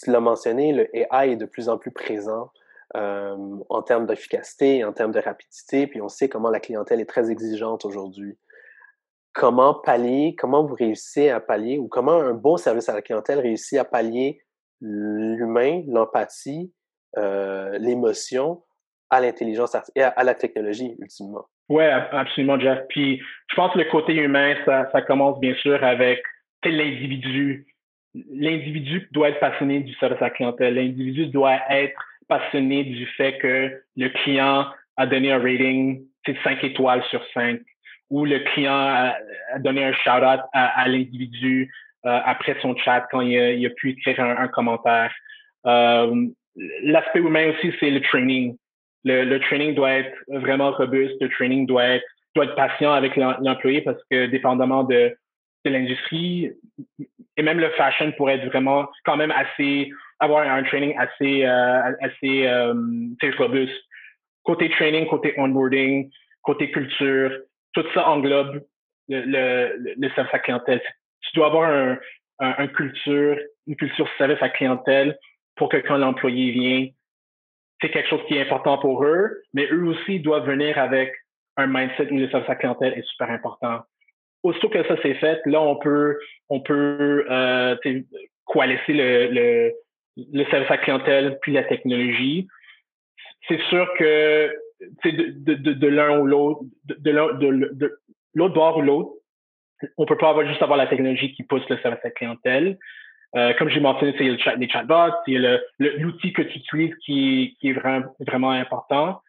tu 0.03 0.11
l'as 0.11 0.19
mentionné, 0.19 0.73
le 0.73 0.93
AI 0.93 1.31
est 1.31 1.35
de 1.37 1.45
plus 1.45 1.69
en 1.69 1.77
plus 1.77 1.91
présent 1.91 2.51
euh, 2.95 3.57
en 3.69 3.81
termes 3.81 4.05
d'efficacité, 4.05 4.83
en 4.83 4.93
termes 4.93 5.11
de 5.11 5.19
rapidité, 5.19 5.87
puis 5.87 6.01
on 6.01 6.09
sait 6.09 6.29
comment 6.29 6.49
la 6.49 6.59
clientèle 6.59 7.01
est 7.01 7.09
très 7.09 7.31
exigeante 7.31 7.85
aujourd'hui. 7.85 8.37
Comment 9.33 9.73
pallier, 9.73 10.35
comment 10.37 10.65
vous 10.65 10.75
réussissez 10.75 11.29
à 11.29 11.39
pallier, 11.39 11.77
ou 11.77 11.87
comment 11.87 12.13
un 12.13 12.33
bon 12.33 12.57
service 12.57 12.89
à 12.89 12.93
la 12.93 13.01
clientèle 13.01 13.39
réussit 13.39 13.77
à 13.77 13.85
pallier 13.85 14.41
l'humain, 14.81 15.83
l'empathie, 15.87 16.73
euh, 17.17 17.77
l'émotion 17.79 18.61
à 19.09 19.21
l'intelligence 19.21 19.75
et 19.95 20.01
à, 20.01 20.23
la 20.23 20.33
technologie, 20.33 20.95
ultimement. 20.99 21.45
Oui, 21.69 21.83
absolument, 21.83 22.59
Jeff. 22.59 22.79
Puis 22.89 23.21
je 23.49 23.55
pense 23.55 23.73
que 23.73 23.79
le 23.79 23.85
côté 23.85 24.13
humain, 24.13 24.55
ça, 24.65 25.01
commence 25.01 25.39
bien 25.39 25.53
sûr 25.55 25.83
avec 25.83 26.21
l'individu. 26.63 27.67
L'individu 28.31 29.07
doit 29.11 29.29
être 29.29 29.39
passionné 29.39 29.81
du 29.81 29.93
service 29.95 30.21
à 30.21 30.25
la 30.25 30.29
clientèle. 30.31 30.75
L'individu 30.75 31.27
doit 31.27 31.59
être 31.69 31.99
passionné 32.27 32.83
du 32.83 33.05
fait 33.17 33.37
que 33.37 33.81
le 33.95 34.09
client 34.09 34.65
a 34.97 35.05
donné 35.05 35.31
un 35.31 35.37
rating 35.37 36.03
de 36.27 36.35
5 36.43 36.63
étoiles 36.63 37.03
sur 37.09 37.23
5 37.33 37.59
ou 38.09 38.25
le 38.25 38.39
client 38.39 38.73
a, 38.73 39.15
donné 39.59 39.83
un 39.83 39.93
shout-out 39.93 40.41
à, 40.53 40.87
l'individu 40.87 41.71
euh, 42.05 42.19
après 42.25 42.55
son 42.61 42.75
chat 42.75 43.07
quand 43.11 43.21
il 43.21 43.65
a, 43.65 43.69
pu 43.71 43.91
écrire 43.91 44.19
un, 44.19 44.47
commentaire. 44.47 45.11
Euh, 45.65 46.27
L'aspect 46.83 47.19
humain 47.19 47.51
aussi, 47.51 47.73
c'est 47.79 47.89
le 47.89 48.01
training. 48.01 48.57
Le, 49.03 49.23
le, 49.23 49.39
training 49.39 49.75
doit 49.75 49.91
être 49.91 50.15
vraiment 50.27 50.71
robuste, 50.71 51.15
le 51.21 51.29
training 51.29 51.67
doit 51.67 51.83
être, 51.83 52.05
doit 52.33 52.45
être 52.45 52.55
patient 52.55 52.91
avec 52.91 53.15
l'employé 53.15 53.81
parce 53.81 54.01
que 54.09 54.25
dépendamment 54.27 54.83
de, 54.83 55.15
de 55.65 55.69
l'industrie, 55.69 56.51
et 57.37 57.43
même 57.43 57.59
le 57.59 57.69
fashion 57.71 58.11
pourrait 58.13 58.35
être 58.35 58.45
vraiment 58.45 58.87
quand 59.05 59.17
même 59.17 59.31
assez 59.31 59.91
avoir 60.19 60.47
un 60.47 60.63
training 60.63 60.95
assez 60.97 61.45
euh, 61.45 61.91
assez 62.01 62.47
euh, 62.47 62.73
robuste. 63.37 63.75
Côté 64.43 64.69
training, 64.69 65.07
côté 65.07 65.33
onboarding, 65.37 66.09
côté 66.41 66.71
culture, 66.71 67.31
tout 67.73 67.85
ça 67.93 68.07
englobe 68.07 68.63
le, 69.09 69.21
le, 69.21 69.95
le 69.97 70.09
service 70.11 70.33
à 70.33 70.39
clientèle. 70.39 70.81
Tu 71.21 71.35
dois 71.35 71.47
avoir 71.47 71.69
un, 71.69 71.97
un, 72.39 72.67
culture, 72.67 73.37
une 73.67 73.75
culture 73.75 74.07
service 74.17 74.41
à 74.41 74.49
clientèle 74.49 75.17
pour 75.55 75.69
que 75.69 75.77
quand 75.77 75.97
l'employé 75.97 76.51
vient, 76.51 76.87
c'est 77.81 77.89
quelque 77.89 78.09
chose 78.09 78.21
qui 78.27 78.35
est 78.35 78.41
important 78.41 78.77
pour 78.77 79.03
eux, 79.03 79.41
mais 79.53 79.67
eux 79.71 79.85
aussi 79.85 80.19
doivent 80.19 80.47
venir 80.47 80.77
avec 80.77 81.13
un 81.57 81.67
mindset 81.67 82.11
où 82.11 82.17
le 82.17 82.29
service 82.29 82.49
à 82.49 82.55
clientèle 82.55 82.93
est 82.93 83.07
super 83.07 83.29
important. 83.29 83.81
Aussitôt 84.43 84.69
que 84.69 84.83
ça 84.87 84.95
c'est 85.01 85.15
fait, 85.15 85.41
là 85.45 85.61
on 85.61 85.77
peut 85.77 86.17
on 86.49 86.61
peut 86.61 87.25
euh, 87.29 87.75
coalescer 88.45 88.93
le, 88.93 89.27
le, 89.31 89.73
le 90.17 90.45
service 90.45 90.69
à 90.69 90.77
clientèle 90.77 91.39
puis 91.41 91.53
la 91.53 91.63
technologie. 91.63 92.47
C'est 93.47 93.61
sûr 93.69 93.87
que 93.97 94.53
de, 95.03 95.53
de, 95.53 95.73
de, 95.73 95.87
l'un 95.87 96.19
ou 96.19 96.25
l'autre, 96.25 96.61
de, 96.85 96.95
de, 96.95 97.99
l'autre 98.33 98.53
bord 98.53 98.77
ou 98.77 98.81
l'autre, 98.81 99.11
on 99.97 100.05
peut 100.05 100.17
pas 100.17 100.29
avoir, 100.29 100.47
juste 100.47 100.61
avoir 100.61 100.77
la 100.77 100.87
technologie 100.87 101.33
qui 101.33 101.43
pousse 101.43 101.67
le 101.69 101.77
service 101.79 102.03
à 102.03 102.09
clientèle. 102.09 102.77
Euh, 103.35 103.53
comme 103.55 103.69
j'ai 103.69 103.81
mentionné, 103.81 104.15
c'est 104.17 104.23
le 104.23 104.37
chat, 104.37 104.55
les 104.55 104.69
chatbots, 104.69 105.13
c'est 105.25 105.37
l'outil 105.79 106.31
que 106.31 106.41
tu 106.41 106.59
utilises 106.59 106.95
qui, 107.05 107.57
qui 107.59 107.69
est 107.69 107.73
vraiment, 107.73 108.15
vraiment 108.19 108.51
important. 108.51 109.21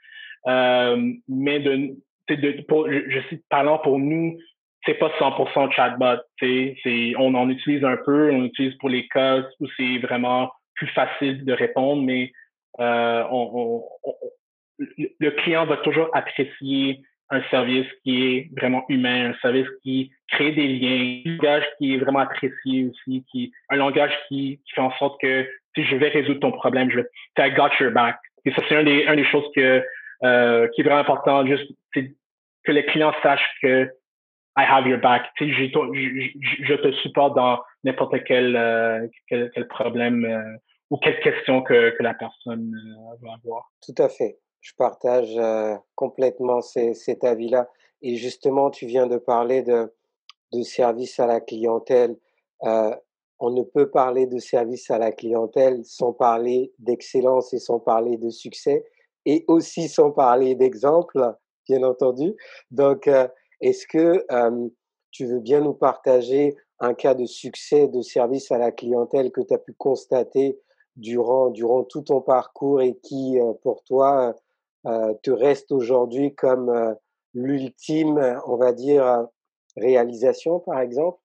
Euh, 0.47 1.13
mais 1.29 1.59
de, 1.59 1.97
de 2.29 2.63
pour, 2.69 2.89
je, 2.89 3.01
je 3.09 3.37
parlant 3.51 3.79
pour 3.79 3.99
nous, 3.99 4.39
c'est 4.85 4.95
pas 4.95 5.11
100% 5.19 5.73
chatbot. 5.73 6.23
C'est, 6.39 7.15
on 7.19 7.35
en 7.35 7.51
utilise 7.51 7.85
un 7.85 7.97
peu, 7.97 8.31
on 8.31 8.45
utilise 8.45 8.75
pour 8.77 8.89
les 8.89 9.09
cas 9.09 9.43
où 9.61 9.67
c'est 9.77 9.99
vraiment 9.99 10.53
plus 10.75 10.87
facile 10.89 11.45
de 11.45 11.53
répondre, 11.53 12.03
mais 12.03 12.31
euh, 12.79 13.25
on, 13.31 13.83
on, 14.05 14.15
le 15.19 15.31
client 15.43 15.67
va 15.67 15.79
toujours 15.79 16.09
apprécier 16.13 17.01
un 17.31 17.43
service 17.51 17.87
qui 18.05 18.25
est 18.25 18.51
vraiment 18.57 18.85
humain, 18.89 19.31
un 19.31 19.35
service 19.41 19.67
qui 19.83 20.13
crée 20.29 20.53
des 20.53 20.69
liens, 20.69 21.23
un 21.27 21.31
langage 21.37 21.65
qui 21.79 21.95
est 21.95 21.99
vraiment 21.99 22.21
apprécié 22.21 22.87
aussi, 22.87 23.25
qui 23.31 23.53
un 23.71 23.77
langage 23.77 24.13
qui, 24.29 24.61
qui 24.65 24.73
fait 24.75 24.81
en 24.81 24.93
sorte 24.99 25.21
que 25.21 25.47
si 25.75 25.85
je 25.85 25.97
vais 25.97 26.09
résoudre 26.09 26.41
ton 26.41 26.53
problème, 26.53 26.91
je 26.91 27.01
I 27.39 27.51
got 27.53 27.71
your 27.81 27.93
back. 27.93 28.17
Et 28.45 28.53
ça, 28.53 28.63
c'est 28.69 28.77
un 28.77 28.85
des, 28.85 29.07
un 29.07 29.17
des 29.17 29.25
choses 29.25 29.45
que, 29.55 29.85
euh, 30.23 30.69
qui 30.69 30.81
est 30.81 30.85
vraiment 30.85 31.01
important, 31.01 31.45
juste 31.47 31.71
que 31.93 32.73
les 32.73 32.85
clients 32.87 33.13
sachent 33.23 33.57
que 33.61 33.91
I 34.59 34.65
have 34.65 34.87
your 34.87 35.01
back. 35.01 35.27
Tu 35.37 35.45
sais, 35.45 35.71
je, 35.71 36.65
je, 36.65 36.75
te 36.75 36.93
supporte 37.03 37.37
dans 37.37 37.61
n'importe 37.85 38.25
quel, 38.25 38.57
euh, 38.57 39.07
quel, 39.29 39.51
quel, 39.55 39.69
problème 39.69 40.25
euh, 40.25 40.57
ou 40.91 40.97
quelle 40.97 41.21
question 41.21 41.63
que, 41.63 41.91
que 41.91 42.03
la 42.03 42.15
personne 42.15 42.73
euh, 42.75 43.17
va 43.23 43.35
avoir. 43.35 43.71
Tout 43.85 44.03
à 44.03 44.09
fait. 44.09 44.39
Je 44.67 44.75
partage 44.75 45.39
complètement 45.95 46.61
cet 46.61 47.23
avis-là. 47.23 47.71
Et 48.03 48.17
justement, 48.17 48.69
tu 48.69 48.87
viens 48.87 49.07
de 49.07 49.17
parler 49.17 49.63
de, 49.63 49.95
de 50.53 50.63
service 50.63 51.21
à 51.21 51.27
la 51.29 51.41
clientèle. 51.41 52.17
On 52.63 53.51
ne 53.51 53.63
peut 53.63 53.91
parler 53.91 54.27
de 54.27 54.39
service 54.41 54.91
à 54.91 54.99
la 54.99 55.13
clientèle 55.13 55.85
sans 55.85 56.13
parler 56.13 56.73
d'excellence 56.81 57.55
et 57.55 57.61
sans 57.61 57.79
parler 57.79 58.17
de 58.17 58.29
succès 58.29 58.85
et 59.25 59.45
aussi 59.47 59.89
sans 59.89 60.11
parler 60.11 60.57
d'exemple, 60.57 61.37
bien 61.69 61.85
entendu. 61.85 62.35
Donc, 62.73 63.09
est-ce 63.61 63.87
que 63.87 64.27
tu 65.13 65.27
veux 65.27 65.41
bien 65.41 65.61
nous 65.61 65.75
partager 65.75 66.57
un 66.81 66.95
cas 66.95 67.15
de 67.15 67.25
succès 67.25 67.87
de 67.87 68.03
service 68.03 68.51
à 68.51 68.59
la 68.59 68.73
clientèle 68.73 69.31
que 69.31 69.43
tu 69.43 69.55
as 69.55 69.59
pu 69.59 69.75
constater 69.75 70.59
durant, 70.97 71.51
durant 71.51 71.85
tout 71.85 72.03
ton 72.03 72.21
parcours 72.21 72.83
et 72.83 72.97
qui, 72.97 73.39
pour 73.63 73.85
toi, 73.85 74.35
te 75.23 75.31
reste 75.31 75.73
aujourd'hui 75.73 76.35
comme 76.35 76.69
euh, 76.69 76.95
l'ultime, 77.35 78.41
on 78.47 78.57
va 78.57 78.73
dire, 78.73 79.27
réalisation, 79.77 80.61
par 80.61 80.81
exemple? 80.81 81.19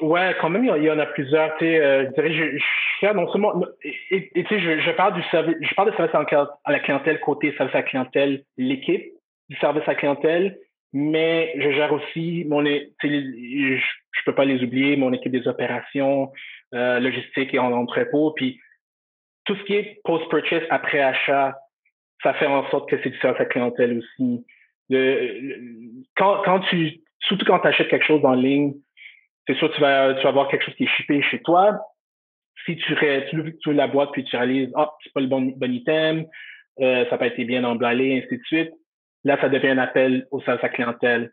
Ouais, 0.00 0.34
quand 0.40 0.48
même, 0.48 0.64
il 0.64 0.82
y 0.84 0.90
en 0.90 0.98
a 0.98 1.06
plusieurs. 1.06 1.56
Tu 1.58 1.66
sais, 1.66 2.08
je 2.16 2.58
dirais, 3.00 3.14
non 3.14 3.30
seulement, 3.30 3.52
tu 3.82 4.46
sais, 4.48 4.60
je, 4.60 4.96
parle 4.96 5.14
du 5.14 5.22
service, 5.24 5.56
je 5.60 5.74
parle 5.74 5.90
de 5.90 5.96
service 5.96 6.14
à 6.14 6.72
la 6.72 6.80
clientèle 6.80 7.20
côté 7.20 7.54
service 7.56 7.74
à 7.74 7.78
la 7.78 7.84
clientèle, 7.84 8.44
l'équipe 8.56 9.12
du 9.50 9.56
service 9.56 9.82
à 9.84 9.92
la 9.92 9.94
clientèle, 9.96 10.58
mais 10.94 11.52
je 11.56 11.70
gère 11.70 11.92
aussi 11.92 12.44
mon, 12.48 12.64
je, 12.64 12.80
je 13.02 14.24
peux 14.24 14.34
pas 14.34 14.44
les 14.46 14.62
oublier, 14.64 14.96
mon 14.96 15.12
équipe 15.12 15.32
des 15.32 15.46
opérations, 15.46 16.32
euh, 16.74 16.98
logistique 17.00 17.52
et 17.52 17.58
en 17.58 17.72
entrepôt, 17.72 18.32
puis 18.32 18.58
tout 19.44 19.56
ce 19.56 19.62
qui 19.64 19.74
est 19.74 20.00
post-purchase, 20.04 20.62
après 20.70 21.00
achat, 21.00 21.58
ça 22.22 22.34
fait 22.34 22.46
en 22.46 22.68
sorte 22.70 22.88
que 22.88 22.96
c'est 23.02 23.10
du 23.10 23.18
service 23.18 23.40
à 23.40 23.46
clientèle 23.46 23.98
aussi. 23.98 24.44
quand, 26.16 26.42
quand 26.44 26.60
tu, 26.70 27.00
surtout 27.20 27.44
quand 27.46 27.60
tu 27.60 27.68
achètes 27.68 27.88
quelque 27.88 28.06
chose 28.06 28.24
en 28.24 28.34
ligne, 28.34 28.74
c'est 29.46 29.56
sûr 29.56 29.72
tu 29.72 29.80
vas, 29.80 30.14
tu 30.14 30.22
vas 30.22 30.28
avoir 30.28 30.48
quelque 30.48 30.64
chose 30.64 30.74
qui 30.74 30.84
est 30.84 30.96
shippé 30.96 31.22
chez 31.22 31.40
toi. 31.42 31.78
Si 32.66 32.76
tu, 32.76 32.94
tu, 33.30 33.56
tu 33.62 33.72
la 33.72 33.86
boîte 33.86 34.10
puis 34.12 34.24
tu 34.24 34.36
réalises, 34.36 34.70
ah, 34.74 34.90
c'est 35.02 35.12
pas 35.12 35.20
le 35.20 35.28
bon, 35.28 35.52
bon 35.56 35.72
item, 35.72 36.26
euh, 36.80 37.04
ça 37.04 37.12
n'a 37.12 37.18
pas 37.18 37.26
été 37.26 37.44
bien 37.44 37.64
emballé, 37.64 38.18
ainsi 38.18 38.36
de 38.36 38.44
suite. 38.44 38.70
Là, 39.24 39.40
ça 39.40 39.48
devient 39.48 39.68
un 39.68 39.78
appel 39.78 40.26
au 40.30 40.40
service 40.42 40.64
à 40.64 40.68
clientèle. 40.68 41.32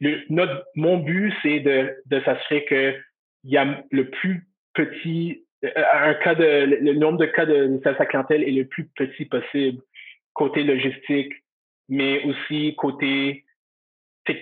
Le, 0.00 0.22
notre, 0.30 0.64
mon 0.74 0.98
but, 0.98 1.32
c'est 1.42 1.60
de, 1.60 1.94
de 2.06 2.20
s'assurer 2.20 2.64
qu'il 2.64 3.50
y 3.50 3.56
a 3.56 3.82
le 3.90 4.08
plus 4.10 4.46
petit 4.74 5.44
euh, 5.64 5.70
un 5.92 6.14
cas 6.14 6.34
de 6.34 6.44
le 6.44 6.94
nombre 6.94 7.18
de 7.18 7.26
cas 7.26 7.46
de 7.46 7.78
service 7.82 8.00
à 8.00 8.06
clientèle 8.06 8.42
est 8.42 8.50
le 8.50 8.66
plus 8.66 8.86
petit 8.96 9.26
possible 9.26 9.80
côté 10.34 10.62
logistique, 10.62 11.32
mais 11.88 12.22
aussi 12.24 12.74
côté 12.76 13.44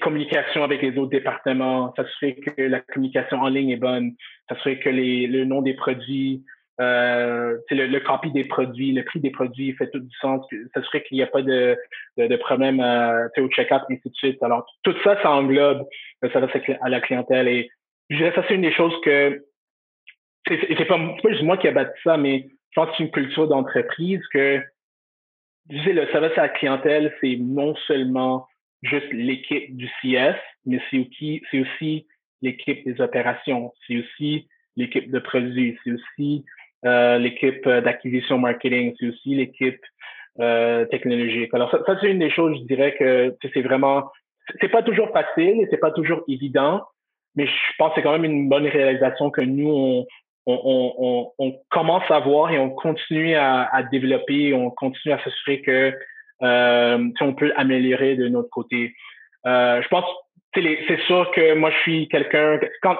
communication 0.00 0.62
avec 0.62 0.82
les 0.82 0.96
autres 0.98 1.10
départements, 1.10 1.94
s'assurer 1.96 2.36
que 2.36 2.62
la 2.62 2.80
communication 2.80 3.38
en 3.40 3.48
ligne 3.48 3.70
est 3.70 3.76
bonne, 3.76 4.14
s'assurer 4.48 4.78
que 4.78 4.90
les, 4.90 5.26
le 5.26 5.44
nom 5.44 5.62
des 5.62 5.74
produits, 5.74 6.44
euh, 6.80 7.56
le, 7.70 7.86
le 7.86 8.00
copy 8.00 8.30
des 8.30 8.44
produits, 8.44 8.92
le 8.92 9.04
prix 9.04 9.20
des 9.20 9.30
produits 9.30 9.72
fait 9.72 9.90
tout 9.90 10.00
du 10.00 10.14
sens, 10.20 10.46
s'assurer 10.74 11.02
qu'il 11.04 11.16
n'y 11.16 11.22
a 11.22 11.26
pas 11.26 11.42
de, 11.42 11.76
de, 12.18 12.26
de 12.26 12.36
problème 12.36 12.80
euh, 12.80 13.28
au 13.38 13.48
check-out, 13.48 13.82
ainsi 13.90 14.08
de 14.08 14.14
suite. 14.14 14.42
Alors, 14.42 14.66
tout 14.82 14.94
ça, 15.02 15.20
ça 15.22 15.30
englobe 15.30 15.86
le 16.22 16.30
service 16.30 16.54
à 16.80 16.88
la 16.88 17.00
clientèle. 17.00 17.48
Et 17.48 17.70
je 18.10 18.16
dirais 18.16 18.32
ça, 18.34 18.44
c'est 18.46 18.54
une 18.54 18.62
des 18.62 18.72
choses 18.72 18.94
que 19.02 19.44
c'est 20.46 20.84
pas, 20.86 20.98
pas 20.98 21.30
juste 21.30 21.42
moi 21.42 21.56
qui 21.56 21.66
ai 21.68 21.72
bâti 21.72 21.98
ça, 22.02 22.16
mais 22.16 22.48
je 22.70 22.80
pense 22.80 22.90
que 22.90 22.96
c'est 22.96 23.04
une 23.04 23.10
culture 23.10 23.48
d'entreprise 23.48 24.20
que 24.32 24.62
sais, 25.78 25.92
le 25.92 26.06
service 26.08 26.36
à 26.36 26.42
la 26.42 26.48
clientèle, 26.48 27.14
c'est 27.20 27.36
non 27.36 27.74
seulement 27.86 28.46
juste 28.82 29.12
l'équipe 29.12 29.76
du 29.76 29.88
CS, 30.00 30.36
mais 30.66 30.80
c'est 30.90 30.98
aussi, 31.60 32.06
l'équipe 32.42 32.84
des 32.84 33.00
opérations. 33.00 33.72
C'est 33.86 33.98
aussi 33.98 34.48
l'équipe 34.76 35.10
de 35.10 35.18
produits, 35.18 35.78
c'est 35.84 35.92
aussi 35.92 36.44
euh, 36.86 37.18
l'équipe 37.18 37.68
d'acquisition 37.68 38.38
marketing, 38.38 38.94
c'est 38.98 39.08
aussi 39.08 39.34
l'équipe 39.34 39.80
euh, 40.40 40.86
technologique. 40.86 41.52
Alors 41.52 41.70
ça, 41.70 41.80
ça 41.84 41.98
c'est 42.00 42.10
une 42.10 42.20
des 42.20 42.30
choses, 42.30 42.56
je 42.60 42.64
dirais 42.64 42.94
que 42.98 43.36
c'est 43.52 43.62
vraiment, 43.62 44.10
c'est 44.60 44.70
pas 44.70 44.82
toujours 44.82 45.10
facile 45.10 45.60
et 45.60 45.68
c'est 45.70 45.80
pas 45.80 45.90
toujours 45.90 46.22
évident, 46.28 46.82
mais 47.36 47.46
je 47.46 47.52
pense 47.78 47.90
que 47.90 47.96
c'est 47.96 48.02
quand 48.02 48.18
même 48.18 48.24
une 48.24 48.48
bonne 48.48 48.66
réalisation 48.66 49.30
que 49.30 49.42
nous 49.42 49.68
on, 49.68 50.06
on, 50.46 51.60
commence 51.70 52.08
à 52.10 52.20
voir 52.20 52.50
et 52.50 52.58
on 52.58 52.70
continue 52.70 53.34
à, 53.34 53.64
à 53.72 53.82
développer, 53.82 54.54
on 54.54 54.70
continue 54.70 55.14
à 55.14 55.22
s'assurer 55.22 55.60
que 55.62 55.94
euh, 56.42 57.08
on 57.20 57.34
peut 57.34 57.52
améliorer 57.56 58.16
de 58.16 58.28
notre 58.28 58.50
côté. 58.50 58.94
Euh, 59.46 59.82
je 59.82 59.88
pense, 59.88 60.04
c'est 60.54 61.00
sûr 61.06 61.30
que 61.32 61.54
moi 61.54 61.70
je 61.70 61.78
suis 61.78 62.08
quelqu'un 62.08 62.58
quand 62.82 62.96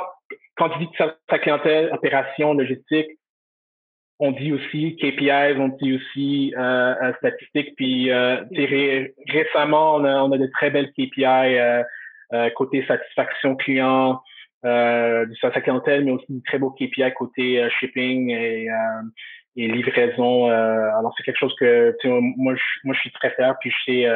quand 0.57 0.68
tu 0.70 0.79
dis 0.81 0.90
que 0.90 0.96
sa, 0.98 1.16
sa 1.31 1.38
clientèle, 1.38 1.90
opération, 1.92 2.53
logistique, 2.53 3.09
on 4.18 4.33
dit 4.33 4.53
aussi 4.53 4.96
KPIs, 4.96 5.57
on 5.59 5.68
dit 5.68 5.96
aussi 5.96 6.55
euh, 6.59 6.94
euh 7.03 7.12
statistiques. 7.16 7.74
Puis 7.76 8.11
euh, 8.11 8.42
récemment, 9.29 9.96
on 9.96 10.05
a, 10.05 10.22
on 10.22 10.31
a 10.33 10.38
de 10.38 10.46
très 10.53 10.70
belles 10.70 10.92
KPI 10.92 11.57
côté 12.55 12.85
satisfaction 12.87 13.57
client, 13.57 14.20
euh, 14.64 15.27
de 15.27 15.35
sa 15.35 15.51
clientèle, 15.61 16.05
mais 16.05 16.12
aussi 16.12 16.27
de 16.29 16.42
très 16.46 16.59
beaux 16.59 16.70
KPI 16.70 17.12
côté 17.16 17.68
shipping 17.79 18.31
et, 18.31 18.68
et 19.57 19.68
livraison. 19.68 20.49
alors 20.49 21.14
c'est 21.16 21.23
quelque 21.25 21.38
chose 21.38 21.55
que 21.59 21.96
moi 22.37 22.55
je, 22.55 22.62
moi 22.85 22.94
je 22.94 23.01
suis 23.01 23.12
très 23.12 23.31
fier. 23.31 23.55
Puis 23.61 23.70
je 23.70 23.92
sais 23.92 24.07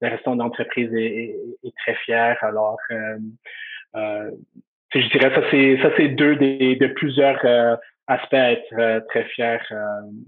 le 0.00 0.08
restant 0.08 0.36
d'entreprise 0.36 0.92
est, 0.94 1.34
est, 1.64 1.76
très 1.78 1.94
fier. 2.04 2.36
Alors 2.42 2.78
je 3.94 5.08
dirais 5.10 5.34
ça 5.34 5.42
c'est 5.50 5.78
ça 5.82 5.90
c'est 5.96 6.08
deux 6.08 6.36
des 6.36 6.76
de 6.76 6.86
plusieurs 6.88 7.44
aspect 8.08 8.38
à 8.38 8.52
être 8.52 8.72
euh, 8.72 9.00
très 9.08 9.24
fier 9.24 9.60
euh, 9.70 9.76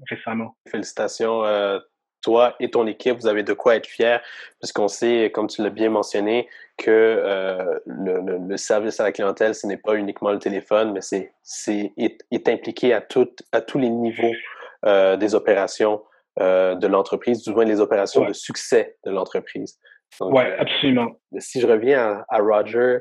récemment. 0.09 0.55
Félicitations. 0.69 1.45
Euh, 1.45 1.79
toi 2.23 2.55
et 2.61 2.71
ton 2.71 2.87
équipe, 2.87 3.17
vous 3.19 3.27
avez 3.27 3.43
de 3.43 3.53
quoi 3.53 3.77
être 3.77 3.87
fiers, 3.87 4.19
puisqu'on 4.61 4.89
sait, 4.89 5.31
comme 5.33 5.47
tu 5.47 5.63
l'as 5.63 5.71
bien 5.71 5.91
mentionné, 5.91 6.49
que 6.77 7.81
le, 7.87 8.57
service 8.57 9.01
à 9.01 9.05
la 9.05 9.13
clientèle, 9.13 9.55
ce 9.55 9.67
n'est 9.67 9.77
pas 9.77 9.95
uniquement 9.95 10.31
le 10.31 10.39
téléphone, 10.39 10.93
mais 10.93 11.01
c'est 11.01 11.33
c'est 11.43 11.93
est, 11.97 12.49
impliqué 12.49 12.95
à 12.95 13.01
tout, 13.01 13.31
à 13.53 13.61
tous 13.61 13.79
les 13.79 13.91
niveaux 13.91 14.33
des 14.85 15.35
opérations 15.35 16.03
de 16.39 16.87
l'entreprise, 16.87 17.43
du 17.43 17.53
moins 17.53 17.65
les 17.65 17.81
opérations 17.81 18.25
de 18.25 18.33
succès 18.33 18.97
de 19.05 19.11
l'entreprise. 19.11 19.79
Oui, 20.21 20.43
absolument. 20.59 21.21
Si 21.39 21.61
je 21.61 21.67
reviens 21.67 22.25
à, 22.29 22.37
à 22.37 22.39
Roger, 22.41 22.99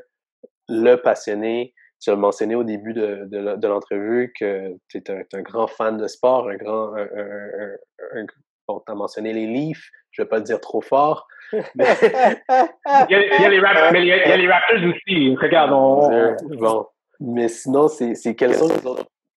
le 0.67 0.95
passionné, 0.95 1.73
tu 1.99 2.10
as 2.12 2.15
mentionné 2.15 2.55
au 2.55 2.63
début 2.63 2.93
de, 2.93 3.25
de, 3.25 3.67
l'entrevue 3.67 4.32
que 4.39 4.75
tu 4.88 4.97
es 4.97 5.03
un, 5.10 5.41
grand 5.41 5.67
fan 5.67 5.97
de 5.97 6.08
sport, 6.08 6.49
un 6.49 6.55
grand. 6.55 6.95
Un, 6.95 8.25
bon, 8.73 8.82
tu 8.86 8.91
as 8.91 8.95
mentionné 8.95 9.34
les 9.34 9.47
Leafs, 9.47 9.89
je 10.12 10.21
ne 10.21 10.25
vais 10.25 10.29
pas 10.29 10.38
le 10.38 10.43
dire 10.43 10.60
trop 10.60 10.82
fort. 10.82 11.27
Mais... 11.53 11.62
il, 11.75 13.12
y 13.12 13.45
a, 13.45 13.49
les 13.49 13.60
Raptors, 13.60 13.91
mais 13.91 14.01
il 14.01 14.08
y 14.08 14.13
a, 14.13 14.38
les 14.38 14.47
Raptors 14.47 14.84
aussi. 14.84 15.36
Regarde, 15.36 15.71
on... 15.73 16.36
Bon. 16.58 16.86
Mais 17.19 17.49
sinon, 17.49 17.88
c'est 17.88 18.36
quelles 18.36 18.55
sont 18.55 18.69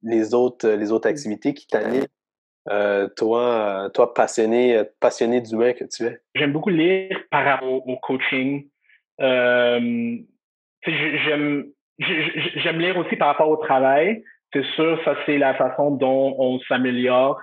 les 0.03 0.35
autres, 0.35 0.69
les 0.69 0.93
autres, 0.93 1.09
activités 1.09 1.55
qui 1.55 1.67
t'animent? 1.67 2.07
Euh, 2.71 3.09
toi, 3.17 3.91
toi 3.93 4.15
passionné, 4.15 4.83
passionné 5.01 5.41
d'humain 5.41 5.73
que 5.73 5.85
tu 5.85 6.05
es? 6.05 6.21
J'aime 6.37 6.53
beaucoup 6.53 6.71
lire 6.71 7.19
par 7.31 7.45
rapport 7.45 7.89
au, 7.89 7.97
coaching. 7.97 8.69
Euh, 9.21 10.17
j'aime 10.87 11.73
J'aime 11.99 12.79
lire 12.79 12.97
aussi 12.97 13.17
par 13.17 13.29
rapport 13.29 13.49
au 13.49 13.57
travail. 13.57 14.25
C'est 14.53 14.65
sûr, 14.75 15.01
ça 15.05 15.17
c'est 15.25 15.39
la 15.39 15.55
façon 15.55 15.91
dont 15.91 16.35
on 16.39 16.61
s'améliore. 16.61 17.41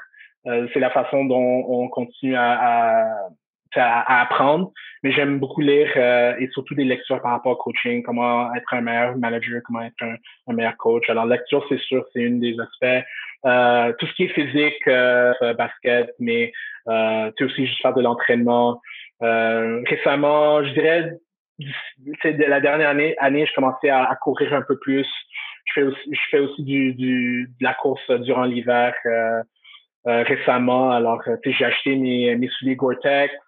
Euh, 0.50 0.68
c'est 0.74 0.80
la 0.80 0.90
façon 0.90 1.26
dont 1.26 1.66
on 1.68 1.88
continue 1.88 2.36
à, 2.36 3.28
à, 3.76 4.22
apprendre. 4.22 4.72
Mais 5.04 5.12
j'aime 5.12 5.40
beaucoup 5.40 5.62
lire 5.62 5.92
euh, 5.96 6.36
et 6.40 6.50
surtout 6.50 6.76
des 6.76 6.84
lectures 6.84 7.22
par 7.22 7.32
rapport 7.32 7.54
au 7.54 7.56
coaching, 7.56 8.04
comment 8.04 8.54
être 8.56 8.74
un 8.74 8.82
meilleur 8.82 9.16
manager, 9.18 9.62
comment 9.66 9.82
être 9.82 10.02
un, 10.02 10.54
meilleur 10.54 10.76
coach. 10.78 11.10
Alors, 11.10 11.26
lecture, 11.26 11.66
c'est 11.70 11.80
sûr, 11.80 12.06
c'est 12.14 12.22
une 12.22 12.40
des 12.40 12.58
aspects. 12.60 13.06
Euh, 13.46 13.94
tout 13.98 14.06
ce 14.08 14.14
qui 14.14 14.24
est 14.24 14.34
physique, 14.34 14.86
basket, 15.58 16.14
mais 16.20 16.52
euh, 16.88 17.32
tu 17.38 17.46
aussi 17.46 17.68
juste 17.68 17.82
faire 17.82 17.94
de 17.94 18.02
l'entraînement. 18.02 18.82
récemment, 19.22 20.64
je 20.64 20.74
dirais 20.74 21.20
c'est 22.22 22.34
de 22.34 22.46
la 22.46 22.62
dernière 22.62 22.90
année, 22.90 23.16
année 23.20 23.46
je 23.46 23.54
commençais 23.54 23.90
à, 23.90 24.06
à, 24.06 24.16
courir 24.16 24.54
un 24.54 24.62
peu 24.62 24.78
plus. 24.80 25.08
Je 25.66 25.74
fais 25.74 25.84
aussi, 25.84 26.10
je 26.12 26.22
fais 26.32 26.40
aussi 26.40 26.64
du, 26.64 26.94
du 26.94 27.52
de 27.60 27.64
la 27.64 27.74
course 27.74 28.10
durant 28.22 28.46
l'hiver 28.46 28.94
euh, 29.06 29.10
euh, 29.10 29.44
récemment. 30.06 30.92
Alors, 30.92 31.22
euh, 31.28 31.36
j'ai 31.44 31.66
acheté 31.66 31.96
mes, 31.96 32.36
mes 32.36 32.48
souliers 32.48 32.76
Gore-Tex. 32.76 33.34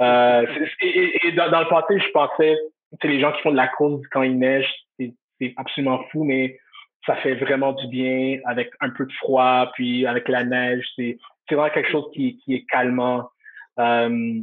Euh, 0.00 0.46
et, 0.80 1.26
et 1.26 1.32
dans, 1.32 1.50
dans, 1.50 1.60
le 1.60 1.66
passé, 1.66 1.98
je 1.98 2.10
pensais, 2.12 2.56
les 3.02 3.20
gens 3.20 3.32
qui 3.32 3.42
font 3.42 3.50
de 3.50 3.56
la 3.56 3.66
course 3.66 4.00
quand 4.12 4.22
il 4.22 4.38
neige, 4.38 4.70
c'est 4.98 5.54
absolument 5.56 6.04
fou, 6.12 6.22
mais 6.22 6.58
ça 7.06 7.16
fait 7.16 7.34
vraiment 7.34 7.72
du 7.72 7.86
bien 7.88 8.38
avec 8.44 8.70
un 8.80 8.90
peu 8.90 9.06
de 9.06 9.12
froid, 9.14 9.70
puis 9.74 10.06
avec 10.06 10.28
la 10.28 10.44
neige. 10.44 10.84
C'est 10.96 11.16
vraiment 11.50 11.70
quelque 11.70 11.90
chose 11.90 12.08
qui, 12.12 12.36
qui 12.38 12.54
est 12.54 12.64
calmant. 12.66 13.28
Euh, 13.78 14.40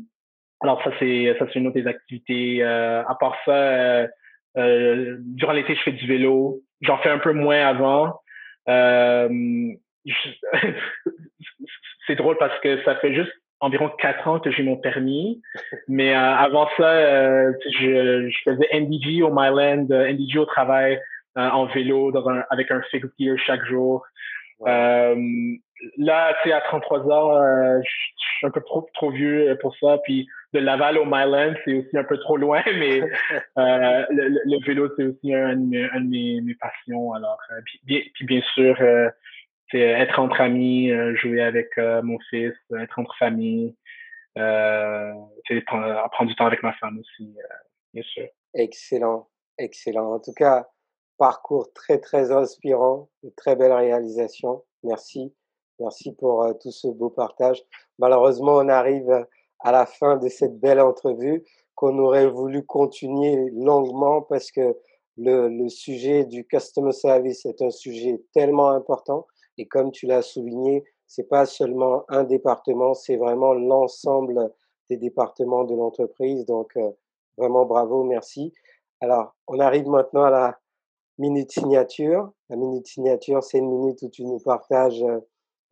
alors 0.61 0.81
ça 0.83 0.91
c'est 0.99 1.35
ça 1.37 1.45
c'est 1.51 1.59
une 1.59 1.67
autre 1.67 1.79
des 1.79 1.87
activités. 1.87 2.63
Euh, 2.63 3.03
à 3.05 3.15
part 3.15 3.35
ça, 3.45 3.51
euh, 3.51 4.07
euh, 4.57 5.17
durant 5.19 5.51
l'été 5.53 5.75
je 5.75 5.81
fais 5.81 5.91
du 5.91 6.07
vélo. 6.07 6.61
J'en 6.81 6.97
fais 6.99 7.09
un 7.09 7.19
peu 7.19 7.33
moins 7.33 7.65
avant. 7.67 8.19
C'est 12.07 12.15
drôle 12.15 12.37
parce 12.37 12.59
que 12.59 12.83
ça 12.83 12.95
fait 12.97 13.13
juste 13.13 13.31
environ 13.59 13.89
quatre 13.89 14.27
ans 14.27 14.39
que 14.39 14.51
j'ai 14.51 14.63
mon 14.63 14.75
permis. 14.75 15.41
Mais 15.87 16.13
avant 16.13 16.67
ça, 16.77 17.51
je, 17.79 18.29
je, 18.29 18.37
faisais 18.43 18.67
NDG 18.73 19.23
au 19.23 19.31
Myland, 19.31 19.87
NDG 19.89 20.37
au 20.37 20.45
travail 20.45 20.99
en 21.35 21.65
vélo 21.67 22.11
dans 22.11 22.27
un, 22.29 22.43
avec 22.49 22.71
un 22.71 22.81
fixed 22.91 23.11
gear 23.19 23.37
chaque 23.37 23.63
jour. 23.65 24.03
Euh, 24.67 25.15
là, 25.97 26.33
tu 26.41 26.49
sais, 26.49 26.55
à 26.55 26.61
33 26.61 26.99
ans, 27.11 27.35
euh, 27.35 27.79
je 27.83 27.89
suis 27.89 28.47
un 28.47 28.51
peu 28.51 28.61
trop, 28.61 28.87
trop 28.93 29.11
vieux 29.11 29.57
pour 29.61 29.75
ça. 29.77 29.97
Puis 30.03 30.27
de 30.53 30.59
Laval 30.59 30.97
au 30.97 31.05
Myland, 31.05 31.53
c'est 31.65 31.73
aussi 31.73 31.97
un 31.97 32.03
peu 32.03 32.17
trop 32.17 32.37
loin, 32.37 32.61
mais 32.77 33.01
euh, 33.01 34.05
le, 34.09 34.65
vélo, 34.65 34.89
c'est 34.95 35.05
aussi 35.05 35.33
un, 35.33 35.55
de 35.55 36.07
mes, 36.07 36.41
mes, 36.41 36.55
passions. 36.55 37.13
Alors, 37.13 37.39
euh, 37.51 37.61
puis, 37.65 37.79
bien, 37.83 38.01
puis 38.13 38.25
bien 38.25 38.41
sûr, 38.53 38.75
euh, 38.79 39.09
c'est 39.73 39.79
être 39.79 40.19
entre 40.19 40.39
amis, 40.39 40.91
jouer 41.15 41.41
avec 41.41 41.69
mon 41.77 42.19
fils, 42.29 42.53
être 42.79 42.99
entre 42.99 43.15
familles, 43.17 43.75
euh, 44.37 45.11
prendre, 45.65 46.09
prendre 46.11 46.29
du 46.29 46.35
temps 46.35 46.45
avec 46.45 46.61
ma 46.61 46.73
femme 46.73 46.99
aussi, 46.99 47.33
bien 47.93 48.03
sûr. 48.03 48.27
Excellent, 48.53 49.27
excellent. 49.57 50.13
En 50.13 50.19
tout 50.19 50.33
cas, 50.33 50.69
parcours 51.17 51.73
très, 51.73 51.99
très 51.99 52.31
inspirant, 52.31 53.09
très 53.35 53.55
belle 53.55 53.73
réalisation. 53.73 54.63
Merci. 54.83 55.33
Merci 55.79 56.13
pour 56.15 56.47
tout 56.61 56.71
ce 56.71 56.87
beau 56.87 57.09
partage. 57.09 57.63
Malheureusement, 57.97 58.57
on 58.57 58.69
arrive 58.69 59.25
à 59.59 59.71
la 59.71 59.87
fin 59.87 60.17
de 60.17 60.29
cette 60.29 60.59
belle 60.59 60.79
entrevue 60.79 61.43
qu'on 61.75 61.97
aurait 61.97 62.27
voulu 62.27 62.63
continuer 62.63 63.49
longuement 63.53 64.21
parce 64.21 64.51
que 64.51 64.77
le, 65.17 65.69
sujet 65.69 66.25
du 66.25 66.45
customer 66.45 66.91
service 66.91 67.45
est 67.45 67.61
un 67.61 67.69
sujet 67.69 68.21
tellement 68.33 68.69
important 68.69 69.25
et 69.57 69.67
comme 69.67 69.91
tu 69.91 70.05
l'as 70.07 70.21
souligné, 70.21 70.83
c'est 71.07 71.27
pas 71.27 71.45
seulement 71.45 72.05
un 72.09 72.23
département, 72.23 72.93
c'est 72.93 73.17
vraiment 73.17 73.53
l'ensemble 73.53 74.51
des 74.89 74.97
départements 74.97 75.63
de 75.63 75.75
l'entreprise. 75.75 76.45
Donc 76.45 76.75
euh, 76.77 76.91
vraiment 77.37 77.65
bravo, 77.65 78.03
merci. 78.03 78.53
Alors, 79.01 79.35
on 79.47 79.59
arrive 79.59 79.87
maintenant 79.87 80.23
à 80.23 80.31
la 80.31 80.59
minute 81.17 81.51
signature. 81.51 82.31
La 82.49 82.55
minute 82.55 82.87
signature, 82.87 83.43
c'est 83.43 83.59
une 83.59 83.69
minute 83.69 84.01
où 84.01 84.09
tu 84.09 84.23
nous 84.23 84.39
partages 84.39 85.03
euh, 85.03 85.19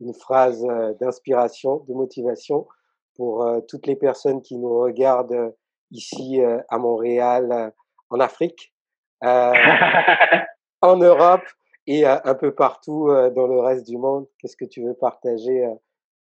une 0.02 0.14
phrase 0.14 0.64
euh, 0.64 0.94
d'inspiration, 0.94 1.84
de 1.88 1.94
motivation 1.94 2.66
pour 3.14 3.44
euh, 3.44 3.60
toutes 3.68 3.86
les 3.86 3.96
personnes 3.96 4.42
qui 4.42 4.58
nous 4.58 4.78
regardent 4.80 5.54
ici 5.90 6.40
euh, 6.42 6.58
à 6.68 6.78
Montréal, 6.78 7.72
en 8.10 8.20
Afrique, 8.20 8.74
en 9.22 10.96
Europe 10.96 11.44
et 11.86 12.06
un 12.06 12.34
peu 12.34 12.54
partout 12.54 13.08
dans 13.34 13.46
le 13.46 13.60
reste 13.60 13.88
du 13.88 13.96
monde. 13.96 14.26
Qu'est-ce 14.38 14.56
que 14.56 14.64
tu 14.64 14.82
veux 14.82 14.94
partager 14.94 15.66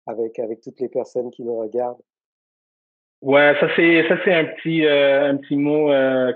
avec, 0.06 0.38
avec 0.38 0.60
toutes 0.60 0.80
les 0.80 0.88
personnes 0.88 1.30
qui 1.30 1.42
nous 1.42 1.58
regardent? 1.58 2.00
Ouais, 3.20 3.54
ça 3.60 3.68
c'est 3.76 4.08
ça 4.08 4.16
c'est 4.24 4.32
un 4.32 4.46
petit 4.46 4.86
un 4.86 5.36
petit 5.36 5.56
mot 5.56 5.88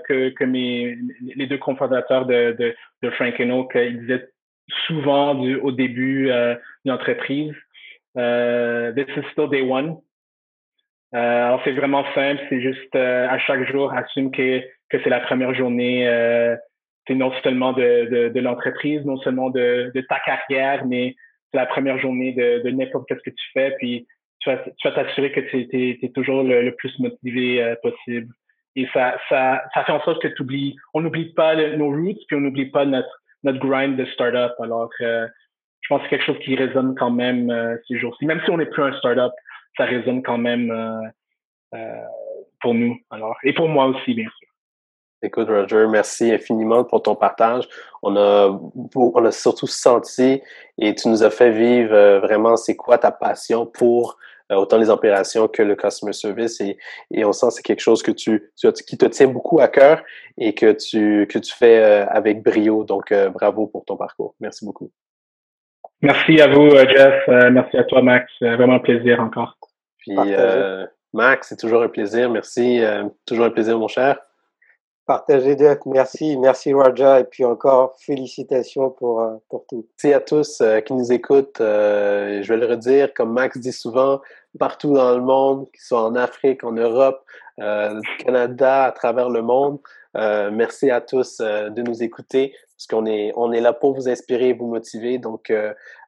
que 0.07 0.29
que 0.29 0.43
mes 0.43 0.95
les 1.35 1.47
deux 1.47 1.57
cofondateurs 1.57 2.27
de 2.27 2.55
de, 2.59 2.75
de 3.01 3.09
Frank 3.11 3.39
Oak 3.39 3.71
ils 3.75 4.01
disaient 4.01 4.29
souvent 4.85 5.35
au 5.39 5.71
début 5.71 6.27
de 6.27 6.59
l'entreprise. 6.85 7.55
this 8.13 9.07
is 9.17 9.25
still 9.31 9.49
day 9.49 9.63
one. 9.63 9.97
Euh, 11.15 11.47
alors 11.47 11.61
c'est 11.63 11.71
vraiment 11.71 12.03
simple, 12.13 12.41
c'est 12.49 12.61
juste 12.61 12.93
euh, 12.95 13.27
à 13.29 13.37
chaque 13.39 13.71
jour 13.71 13.93
assume 13.93 14.31
que 14.31 14.59
que 14.89 15.01
c'est 15.01 15.09
la 15.09 15.21
première 15.21 15.53
journée 15.53 16.07
euh, 16.07 16.57
non 17.13 17.31
seulement 17.43 17.73
de, 17.73 18.29
de, 18.29 18.39
l'entreprise, 18.39 19.05
non 19.05 19.17
seulement 19.17 19.49
de, 19.51 19.91
de 19.93 20.01
ta 20.01 20.19
carrière, 20.25 20.85
mais 20.85 21.15
c'est 21.51 21.57
la 21.57 21.67
première 21.67 21.99
journée 21.99 22.33
de, 22.33 22.63
de 22.63 22.69
n'importe 22.71 23.07
ce 23.09 23.15
que 23.15 23.29
tu 23.29 23.51
fais. 23.53 23.75
Puis 23.77 24.07
tu 24.39 24.49
vas, 24.49 24.57
tu 24.57 24.87
vas 24.87 24.93
t'assurer 24.93 25.31
que 25.31 25.39
tu 25.41 25.67
es, 26.03 26.09
toujours 26.09 26.43
le, 26.43 26.71
plus 26.71 26.97
motivé 26.99 27.63
euh, 27.63 27.75
possible. 27.81 28.33
Et 28.75 28.87
ça, 28.93 29.17
ça, 29.29 29.63
ça 29.73 29.83
fait 29.83 29.91
en 29.91 30.01
sorte 30.01 30.21
que 30.21 30.27
tu 30.27 30.73
on 30.93 31.01
n'oublie 31.01 31.33
pas 31.33 31.55
nos 31.77 31.89
roots, 31.89 32.25
puis 32.27 32.35
on 32.35 32.41
n'oublie 32.41 32.65
pas 32.65 32.85
notre, 32.85 33.21
notre 33.43 33.59
grind 33.59 33.95
de 33.95 34.05
startup. 34.05 34.53
Alors, 34.59 34.89
euh, 35.01 35.27
je 35.81 35.87
pense 35.87 36.01
que 36.01 36.03
c'est 36.05 36.17
quelque 36.17 36.25
chose 36.25 36.39
qui 36.43 36.55
résonne 36.55 36.95
quand 36.95 37.11
même 37.11 37.49
euh, 37.49 37.77
ces 37.87 37.97
jours-ci. 37.97 38.25
Même 38.25 38.41
si 38.43 38.51
on 38.51 38.57
n'est 38.57 38.65
plus 38.65 38.83
un 38.83 38.93
startup, 38.97 39.31
ça 39.77 39.85
résonne 39.85 40.23
quand 40.23 40.37
même 40.37 40.73
pour 42.61 42.73
nous. 42.73 42.97
Alors, 43.11 43.35
et 43.43 43.53
pour 43.53 43.67
moi 43.67 43.87
aussi, 43.87 44.13
bien 44.13 44.29
sûr. 44.39 44.54
Écoute, 45.21 45.47
Roger, 45.47 45.87
merci 45.87 46.31
infiniment 46.31 46.83
pour 46.83 47.01
ton 47.01 47.15
partage. 47.15 47.67
On 48.03 48.15
a, 48.15 48.59
on 48.95 49.25
a 49.25 49.31
surtout 49.31 49.67
senti 49.67 50.41
et 50.77 50.93
tu 50.93 51.07
nous 51.07 51.23
as 51.23 51.29
fait 51.29 51.51
vivre 51.51 51.93
euh, 51.93 52.19
vraiment 52.19 52.57
c'est 52.57 52.75
quoi 52.75 52.97
ta 52.97 53.11
passion 53.11 53.65
pour 53.65 54.17
euh, 54.51 54.55
autant 54.55 54.77
les 54.77 54.89
opérations 54.89 55.47
que 55.47 55.63
le 55.63 55.75
customer 55.75 56.13
service 56.13 56.59
et, 56.59 56.77
et 57.11 57.25
on 57.25 57.31
sent 57.31 57.47
que 57.47 57.53
c'est 57.53 57.61
quelque 57.63 57.79
chose 57.79 58.03
que 58.03 58.11
tu, 58.11 58.51
qui 58.85 58.97
te 58.97 59.05
tient 59.05 59.27
beaucoup 59.27 59.59
à 59.59 59.67
cœur 59.67 60.03
et 60.37 60.53
que 60.53 60.73
tu, 60.73 61.25
que 61.27 61.39
tu 61.39 61.53
fais 61.55 61.81
euh, 61.81 62.05
avec 62.09 62.43
brio. 62.43 62.83
Donc, 62.83 63.13
bravo 63.33 63.67
pour 63.67 63.85
ton 63.85 63.95
parcours. 63.95 64.35
Merci 64.39 64.65
beaucoup. 64.65 64.91
Merci 66.01 66.39
à 66.41 66.47
vous, 66.47 66.69
Jeff. 66.69 67.23
merci 67.51 67.77
à 67.77 67.83
toi, 67.85 68.01
Max. 68.01 68.31
Vraiment 68.41 68.75
un 68.75 68.79
plaisir 68.79 69.21
encore. 69.21 69.57
Puis, 69.99 70.15
Max, 71.13 71.47
c'est 71.47 71.57
toujours 71.57 71.81
un 71.81 71.87
plaisir. 71.87 72.29
Merci. 72.29 72.83
toujours 73.25 73.45
un 73.45 73.49
plaisir, 73.49 73.79
mon 73.79 73.87
cher. 73.87 74.19
Partagez 75.05 75.55
Jeff, 75.55 75.77
merci, 75.85 76.35
merci 76.35 76.73
Raja, 76.73 77.19
et 77.19 77.25
puis 77.25 77.45
encore 77.45 77.95
félicitations 77.99 78.89
pour, 78.89 79.21
euh, 79.21 79.35
pour 79.49 79.67
tout. 79.67 79.87
Merci 79.91 80.13
à 80.15 80.19
tous 80.19 80.61
euh, 80.61 80.79
qui 80.79 80.93
nous 80.93 81.11
écoutent. 81.11 81.61
Euh, 81.61 82.41
je 82.41 82.51
vais 82.51 82.59
le 82.59 82.65
redire, 82.65 83.13
comme 83.13 83.31
Max 83.31 83.59
dit 83.59 83.71
souvent, 83.71 84.19
partout 84.57 84.95
dans 84.95 85.15
le 85.15 85.21
monde, 85.21 85.69
qu'ils 85.69 85.81
soient 85.81 86.01
en 86.01 86.15
Afrique, 86.15 86.63
en 86.63 86.71
Europe, 86.71 87.23
au 87.59 88.01
Canada, 88.17 88.85
à 88.85 88.91
travers 88.91 89.29
le 89.29 89.43
monde. 89.43 89.77
merci 90.15 90.89
à 90.89 91.01
tous 91.01 91.37
de 91.39 91.81
nous 91.83 92.01
écouter, 92.01 92.55
parce 92.75 92.87
qu'on 92.87 93.05
est, 93.05 93.31
on 93.35 93.51
est 93.51 93.61
là 93.61 93.73
pour 93.73 93.93
vous 93.93 94.09
inspirer 94.09 94.49
et 94.49 94.53
vous 94.53 94.67
motiver. 94.67 95.19
Donc, 95.19 95.53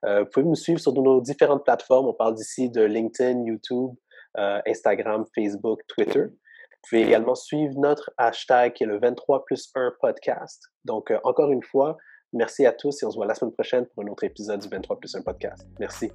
vous 0.03 0.25
pouvez 0.33 0.45
nous 0.45 0.55
suivre 0.55 0.79
sur 0.79 0.93
nos 0.93 1.21
différentes 1.21 1.63
plateformes. 1.63 2.07
On 2.07 2.13
parle 2.13 2.33
d'ici 2.33 2.69
de 2.69 2.81
LinkedIn, 2.83 3.45
YouTube, 3.45 3.91
Instagram, 4.35 5.25
Facebook, 5.35 5.81
Twitter. 5.87 6.25
Vous 6.83 6.89
pouvez 6.89 7.01
également 7.03 7.35
suivre 7.35 7.73
notre 7.77 8.11
hashtag 8.17 8.73
qui 8.73 8.83
est 8.83 8.87
le 8.87 8.99
23 8.99 9.45
plus 9.45 9.69
1 9.75 9.93
podcast. 9.99 10.63
Donc, 10.85 11.11
euh, 11.11 11.19
encore 11.23 11.51
une 11.51 11.63
fois, 11.63 11.97
merci 12.33 12.65
à 12.65 12.71
tous 12.71 13.01
et 13.01 13.05
on 13.05 13.11
se 13.11 13.15
voit 13.17 13.25
la 13.25 13.35
semaine 13.35 13.53
prochaine 13.53 13.85
pour 13.87 14.03
un 14.03 14.07
autre 14.07 14.23
épisode 14.23 14.61
du 14.61 14.69
23 14.69 14.99
plus 14.99 15.15
1 15.15 15.21
podcast. 15.21 15.67
Merci. 15.79 16.11